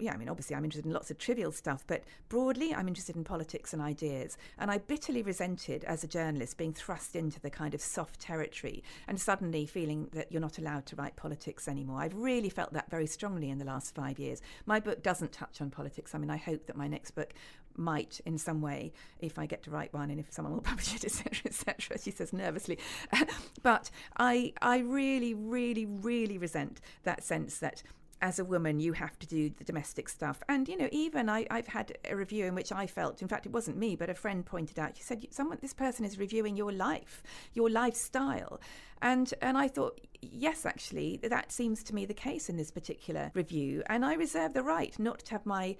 yeah, 0.00 0.12
I 0.12 0.16
mean, 0.16 0.28
obviously, 0.28 0.56
I'm 0.56 0.64
interested 0.64 0.86
in 0.86 0.92
lots 0.92 1.10
of 1.10 1.18
trivial 1.18 1.52
stuff, 1.52 1.84
but 1.86 2.02
broadly, 2.28 2.74
I'm 2.74 2.88
interested 2.88 3.16
in 3.16 3.24
politics 3.24 3.72
and 3.72 3.82
ideas. 3.82 4.36
And 4.58 4.70
I 4.70 4.78
bitterly 4.78 5.22
resented, 5.22 5.84
as 5.84 6.02
a 6.04 6.08
journalist, 6.08 6.56
being 6.56 6.72
thrust 6.72 7.14
into 7.14 7.40
the 7.40 7.50
kind 7.50 7.74
of 7.74 7.80
soft 7.80 8.20
territory 8.20 8.82
and 9.06 9.20
suddenly 9.20 9.66
feeling 9.66 10.08
that 10.12 10.30
you're 10.32 10.40
not 10.40 10.58
allowed 10.58 10.86
to 10.86 10.96
write 10.96 11.16
politics 11.16 11.68
anymore. 11.68 12.00
I've 12.00 12.14
really 12.14 12.48
felt 12.48 12.72
that 12.72 12.90
very 12.90 13.06
strongly 13.06 13.50
in 13.50 13.58
the 13.58 13.64
last 13.64 13.94
five 13.94 14.18
years. 14.18 14.40
My 14.66 14.80
book 14.80 15.02
doesn't 15.02 15.32
touch 15.32 15.60
on 15.60 15.70
politics. 15.70 16.14
I 16.14 16.18
mean, 16.18 16.30
I 16.30 16.36
hope 16.36 16.66
that 16.66 16.76
my 16.76 16.88
next 16.88 17.12
book 17.12 17.34
might 17.76 18.20
in 18.26 18.38
some 18.38 18.60
way 18.60 18.92
if 19.20 19.38
I 19.38 19.46
get 19.46 19.62
to 19.64 19.70
write 19.70 19.92
one 19.92 20.10
and 20.10 20.20
if 20.20 20.32
someone 20.32 20.54
will 20.54 20.60
publish 20.72 20.94
it, 20.94 21.04
etc., 21.04 21.42
etc. 21.46 21.98
She 21.98 22.10
says 22.10 22.32
nervously, 22.32 22.78
but 23.62 23.90
I 24.16 24.52
I 24.60 24.78
really, 24.78 25.34
really, 25.34 25.86
really 25.86 26.38
resent 26.38 26.80
that 27.04 27.24
sense 27.24 27.58
that 27.58 27.82
as 28.22 28.38
a 28.38 28.44
woman, 28.44 28.80
you 28.80 28.92
have 28.92 29.18
to 29.18 29.26
do 29.26 29.50
the 29.50 29.64
domestic 29.64 30.08
stuff. 30.08 30.42
And, 30.48 30.68
you 30.68 30.76
know, 30.76 30.88
even 30.92 31.28
I, 31.28 31.46
have 31.50 31.68
had 31.68 31.98
a 32.08 32.16
review 32.16 32.46
in 32.46 32.54
which 32.54 32.72
I 32.72 32.86
felt, 32.86 33.22
in 33.22 33.28
fact, 33.28 33.46
it 33.46 33.52
wasn't 33.52 33.78
me, 33.78 33.96
but 33.96 34.10
a 34.10 34.14
friend 34.14 34.44
pointed 34.44 34.78
out, 34.78 34.96
she 34.96 35.02
said, 35.02 35.26
someone, 35.30 35.58
this 35.60 35.72
person 35.72 36.04
is 36.04 36.18
reviewing 36.18 36.56
your 36.56 36.72
life, 36.72 37.22
your 37.54 37.70
lifestyle. 37.70 38.60
And, 39.02 39.32
and 39.40 39.56
I 39.56 39.68
thought, 39.68 40.00
yes, 40.20 40.66
actually, 40.66 41.18
that 41.22 41.50
seems 41.50 41.82
to 41.84 41.94
me 41.94 42.04
the 42.04 42.14
case 42.14 42.50
in 42.50 42.56
this 42.56 42.70
particular 42.70 43.30
review. 43.34 43.82
And 43.86 44.04
I 44.04 44.14
reserve 44.14 44.52
the 44.52 44.62
right 44.62 44.98
not 44.98 45.20
to 45.20 45.32
have 45.32 45.46
my 45.46 45.76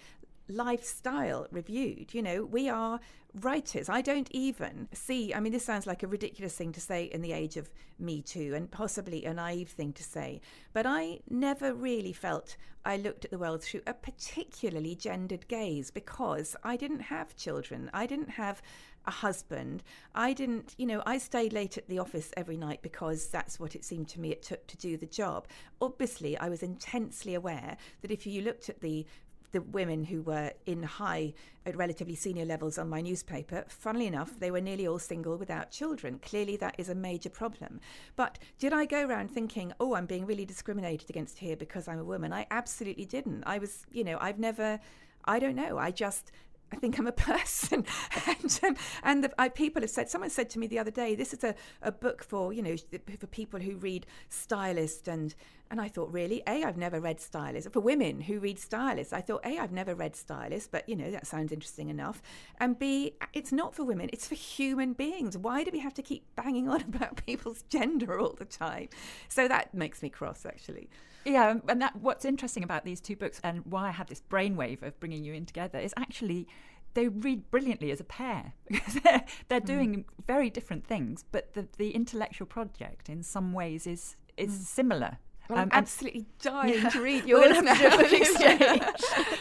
lifestyle 0.51 1.47
reviewed. 1.51 2.15
You 2.15 2.23
know, 2.23 2.45
we 2.45 2.69
are 2.69 3.01
writers. 3.35 3.89
I 3.89 4.01
don't 4.01 4.29
even 4.33 4.89
see, 4.93 5.33
I 5.33 5.41
mean, 5.41 5.53
this 5.53 5.65
sounds 5.65 5.87
like 5.87 6.03
a 6.03 6.09
ridiculous 6.09 6.57
thing 6.57 6.73
to 6.73 6.81
say 6.81 7.05
in 7.05 7.23
the 7.23 7.33
age 7.33 7.57
of 7.57 7.71
Me 7.99 8.23
Too 8.23 8.55
and 8.55 8.71
possibly 8.71 9.25
a 9.25 9.35
naive 9.35 9.69
thing 9.69 9.93
to 9.95 10.03
say, 10.03 10.41
but 10.73 10.87
I 10.87 11.21
never 11.29 11.73
really 11.73 12.13
felt 12.13 12.57
I 12.85 12.97
looked 12.97 13.25
at 13.25 13.31
the 13.31 13.39
world 13.39 13.63
through 13.63 13.83
a 13.87 13.95
particularly 13.95 14.95
gendered 14.95 15.47
gaze 15.49 15.91
because 15.91 16.57
I 16.65 16.77
didn't 16.77 17.01
have 17.01 17.37
children. 17.37 17.91
I 17.93 18.07
didn't 18.07 18.31
have 18.31 18.63
a 19.07 19.11
husband. 19.11 19.83
I 20.15 20.33
didn't, 20.33 20.75
you 20.79 20.87
know, 20.87 21.03
I 21.07 21.19
stayed 21.19 21.53
late 21.53 21.79
at 21.79 21.89
the 21.89 21.99
office 21.99 22.33
every 22.37 22.57
night 22.57 22.81
because 22.83 23.29
that's 23.29 23.61
what 23.61 23.75
it 23.75 23.85
seemed 23.85 24.09
to 24.09 24.21
me 24.21 24.31
it 24.31 24.43
took 24.43 24.67
to 24.67 24.77
do 24.77 24.97
the 24.97 25.07
job. 25.07 25.47
Obviously, 25.81 26.37
I 26.39 26.49
was 26.49 26.63
intensely 26.63 27.35
aware 27.35 27.77
that 28.03 28.11
if 28.11 28.27
you 28.27 28.43
looked 28.43 28.69
at 28.69 28.81
the 28.81 29.07
the 29.53 29.61
women 29.61 30.05
who 30.05 30.23
were 30.23 30.53
in 30.67 30.83
high, 30.83 31.35
at 31.67 31.77
relatively 31.77 32.15
senior 32.15 32.45
levels 32.45 32.79
on 32.79 32.89
my 32.89 33.01
newspaper, 33.01 33.65
funnily 33.69 34.07
enough, 34.07 34.39
they 34.39 34.51
were 34.51 34.61
nearly 34.61 34.87
all 34.87 34.99
single 34.99 35.37
without 35.37 35.71
children. 35.71 36.19
Clearly, 36.19 36.57
that 36.57 36.75
is 36.79 36.89
a 36.89 36.95
major 36.95 37.31
problem. 37.31 37.81
But 38.17 38.39
did 38.59 38.73
I 38.73 38.87
go 38.87 39.07
around 39.07 39.31
thinking, 39.31 39.73
oh, 39.81 39.95
I'm 39.95 40.07
being 40.07 40.27
really 40.27 40.45
discriminated 40.45 41.11
against 41.11 41.39
here 41.39 41.57
because 41.57 41.89
I'm 41.89 41.99
a 41.99 42.05
woman? 42.05 42.33
I 42.33 42.47
absolutely 42.51 43.05
didn't. 43.05 43.45
I 43.45 43.59
was, 43.59 43.85
you 43.93 44.05
know, 44.05 44.19
I've 44.21 44.39
never. 44.39 44.81
I 45.27 45.39
don't 45.39 45.55
know. 45.55 45.77
I 45.77 45.91
just 45.91 46.33
I 46.73 46.77
think 46.77 46.99
I'm 46.99 47.07
a 47.07 47.13
person. 47.31 47.85
and 48.27 48.61
um, 48.63 48.77
and 49.03 49.25
the, 49.25 49.41
I, 49.41 49.49
people 49.49 49.83
have 49.83 49.91
said, 49.91 50.09
someone 50.09 50.31
said 50.31 50.51
to 50.51 50.59
me 50.59 50.67
the 50.67 50.79
other 50.79 50.91
day, 50.91 51.15
this 51.15 51.33
is 51.33 51.45
a, 51.45 51.55
a 51.83 51.93
book 51.93 52.23
for, 52.23 52.53
you 52.53 52.63
know, 52.63 52.77
for 53.19 53.27
people 53.27 53.61
who 53.61 53.77
read 53.77 54.07
Stylist. 54.29 55.09
And, 55.09 55.35
and 55.71 55.81
I 55.81 55.89
thought, 55.89 56.13
really? 56.13 56.43
A, 56.47 56.65
I've 56.65 56.77
never 56.77 57.01
read 57.01 57.21
Stylist. 57.21 57.73
For 57.73 57.81
women 57.81 58.23
who 58.23 58.41
read 58.41 58.59
Stylist, 58.59 59.13
I 59.13 59.21
thought, 59.21 59.45
A, 59.45 59.59
I've 59.59 59.73
never 59.73 59.95
read 59.95 60.17
Stylist, 60.17 60.73
but, 60.73 60.89
you 60.89 60.97
know, 60.97 61.11
that 61.11 61.27
sounds 61.27 61.53
interesting 61.53 61.91
enough. 61.91 62.21
And 62.59 62.79
B, 62.79 63.15
it's 63.33 63.53
not 63.53 63.75
for 63.75 63.85
women, 63.85 64.11
it's 64.13 64.27
for 64.27 64.35
human 64.35 64.95
beings. 64.95 65.39
Why 65.39 65.63
do 65.63 65.71
we 65.73 65.79
have 65.79 65.95
to 65.95 66.03
keep 66.03 66.25
banging 66.35 66.69
on 66.69 66.81
about 66.95 67.25
people's 67.25 67.63
gender 67.69 68.19
all 68.19 68.35
the 68.37 68.45
time? 68.45 68.89
So 69.29 69.47
that 69.47 69.73
makes 69.73 70.03
me 70.03 70.11
cross, 70.11 70.45
actually. 70.45 70.91
Yeah, 71.25 71.57
and 71.69 71.81
that 71.83 71.97
what's 71.97 72.25
interesting 72.25 72.65
about 72.65 72.85
these 72.85 73.01
two 73.01 73.15
books 73.15 73.41
and 73.45 73.65
why 73.67 73.89
I 73.89 73.91
had 73.91 74.09
this 74.09 74.23
brainwave 74.31 74.83
of 74.83 74.99
bringing 75.01 75.23
you 75.23 75.35
in 75.35 75.45
together 75.45 75.79
is 75.79 75.93
actually 75.97 76.49
they 76.95 77.09
read 77.09 77.51
brilliantly 77.51 77.91
as 77.91 78.01
a 78.01 78.05
pair 78.05 78.55
because 78.69 78.95
they're, 79.05 79.25
they're 79.49 79.61
mm. 79.61 79.67
doing 79.67 80.05
very 80.27 80.51
different 80.51 80.87
things, 80.87 81.25
but 81.31 81.53
the, 81.53 81.69
the 81.77 81.91
intellectual 81.91 82.47
project 82.47 83.09
in 83.09 83.23
some 83.23 83.53
ways 83.53 83.87
is 83.87 84.17
is 84.37 84.51
mm. 84.51 84.63
similar. 84.63 85.19
Well, 85.51 85.59
I'm 85.59 85.65
Um, 85.65 85.71
absolutely 85.73 86.27
dying 86.41 86.89
to 86.91 87.03
read 87.03 87.25
We'll 87.27 87.53
have 87.53 87.65
to 87.67 87.83
do 87.83 87.87
a 87.87 87.91
quick 87.97 88.13
exchange. 88.23 88.83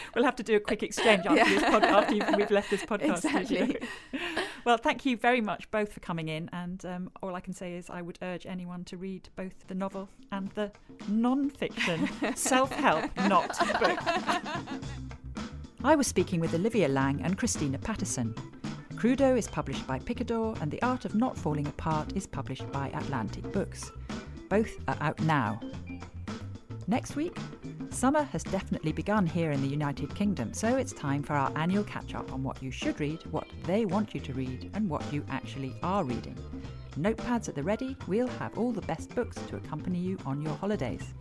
we'll 0.14 0.24
have 0.24 0.36
to 0.36 0.42
do 0.42 0.56
a 0.56 0.60
quick 0.60 0.82
exchange 0.82 1.24
after 1.26 1.44
this 1.44 1.62
Yeah. 1.62 1.70
podcast 1.70 1.92
after 2.02 2.14
you've- 2.14 2.34
we've 2.36 2.50
left 2.50 2.70
this 2.70 2.82
podcast. 2.84 3.24
Exactly. 3.24 3.78
Well, 4.64 4.76
thank 4.76 5.06
you 5.06 5.16
very 5.16 5.40
much 5.40 5.70
both 5.70 5.92
for 5.92 6.00
coming 6.00 6.28
in, 6.28 6.50
and 6.52 6.84
um, 6.84 7.10
all 7.22 7.34
I 7.34 7.40
can 7.40 7.54
say 7.54 7.74
is 7.76 7.88
I 7.88 8.02
would 8.02 8.18
urge 8.22 8.44
anyone 8.44 8.84
to 8.84 8.96
read 8.96 9.28
both 9.36 9.54
the 9.68 9.74
novel 9.74 10.08
and 10.32 10.50
the 10.50 10.70
non-fiction 11.08 12.08
self-help 12.36 13.04
not 13.28 13.48
book. 13.80 13.98
I 15.82 15.96
was 15.96 16.06
speaking 16.06 16.40
with 16.40 16.52
Olivia 16.54 16.88
Laing 16.88 17.22
and 17.22 17.38
Christina 17.38 17.78
Patterson. 17.78 18.34
Crudo 18.96 19.38
is 19.38 19.48
published 19.48 19.86
by 19.86 19.98
Picador, 19.98 20.60
and 20.60 20.70
The 20.70 20.82
Art 20.82 21.06
of 21.06 21.14
Not 21.14 21.38
Falling 21.38 21.66
Apart 21.66 22.14
is 22.16 22.26
published 22.26 22.70
by 22.70 22.88
Atlantic 22.88 23.50
Books. 23.50 23.90
Both 24.50 24.76
are 24.88 24.96
out 25.00 25.18
now. 25.20 25.58
Next 26.86 27.14
week, 27.16 27.36
summer 27.90 28.22
has 28.24 28.42
definitely 28.42 28.92
begun 28.92 29.26
here 29.26 29.52
in 29.52 29.62
the 29.62 29.68
United 29.68 30.14
Kingdom, 30.14 30.52
so 30.52 30.76
it's 30.76 30.92
time 30.92 31.22
for 31.22 31.34
our 31.34 31.52
annual 31.56 31.84
catch 31.84 32.14
up 32.14 32.32
on 32.32 32.42
what 32.42 32.62
you 32.62 32.70
should 32.70 32.98
read, 32.98 33.22
what 33.30 33.46
they 33.64 33.84
want 33.84 34.14
you 34.14 34.20
to 34.20 34.32
read, 34.32 34.70
and 34.74 34.88
what 34.88 35.04
you 35.12 35.24
actually 35.28 35.76
are 35.82 36.04
reading. 36.04 36.36
Notepads 36.98 37.48
at 37.48 37.54
the 37.54 37.62
ready, 37.62 37.96
we'll 38.08 38.26
have 38.26 38.58
all 38.58 38.72
the 38.72 38.82
best 38.82 39.14
books 39.14 39.36
to 39.48 39.56
accompany 39.56 39.98
you 39.98 40.18
on 40.26 40.42
your 40.42 40.54
holidays. 40.54 41.14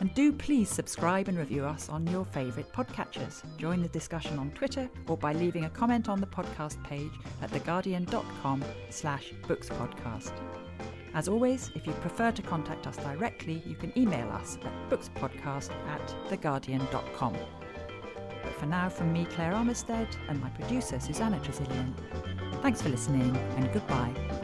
And 0.00 0.12
do 0.14 0.32
please 0.32 0.68
subscribe 0.68 1.28
and 1.28 1.38
review 1.38 1.64
us 1.64 1.88
on 1.88 2.06
your 2.08 2.24
favourite 2.24 2.72
podcatchers. 2.72 3.42
Join 3.56 3.82
the 3.82 3.88
discussion 3.88 4.38
on 4.38 4.50
Twitter 4.50 4.88
or 5.06 5.16
by 5.16 5.32
leaving 5.32 5.64
a 5.64 5.70
comment 5.70 6.08
on 6.08 6.20
the 6.20 6.26
podcast 6.26 6.82
page 6.84 7.12
at 7.42 7.50
theguardian.com 7.50 8.64
slash 8.90 9.32
bookspodcast. 9.42 10.32
As 11.14 11.28
always, 11.28 11.70
if 11.76 11.86
you 11.86 11.92
prefer 11.94 12.32
to 12.32 12.42
contact 12.42 12.88
us 12.88 12.96
directly, 12.96 13.62
you 13.64 13.76
can 13.76 13.96
email 13.96 14.28
us 14.30 14.58
at 14.64 14.90
bookspodcast 14.90 15.70
at 15.88 16.14
theguardian.com. 16.28 17.36
But 18.42 18.54
for 18.54 18.66
now, 18.66 18.88
from 18.88 19.12
me, 19.12 19.24
Claire 19.24 19.52
Armitstead, 19.52 20.08
and 20.28 20.40
my 20.40 20.50
producer, 20.50 20.98
Susanna 20.98 21.38
Tresilian, 21.40 21.94
thanks 22.62 22.82
for 22.82 22.88
listening 22.88 23.36
and 23.56 23.72
goodbye. 23.72 24.43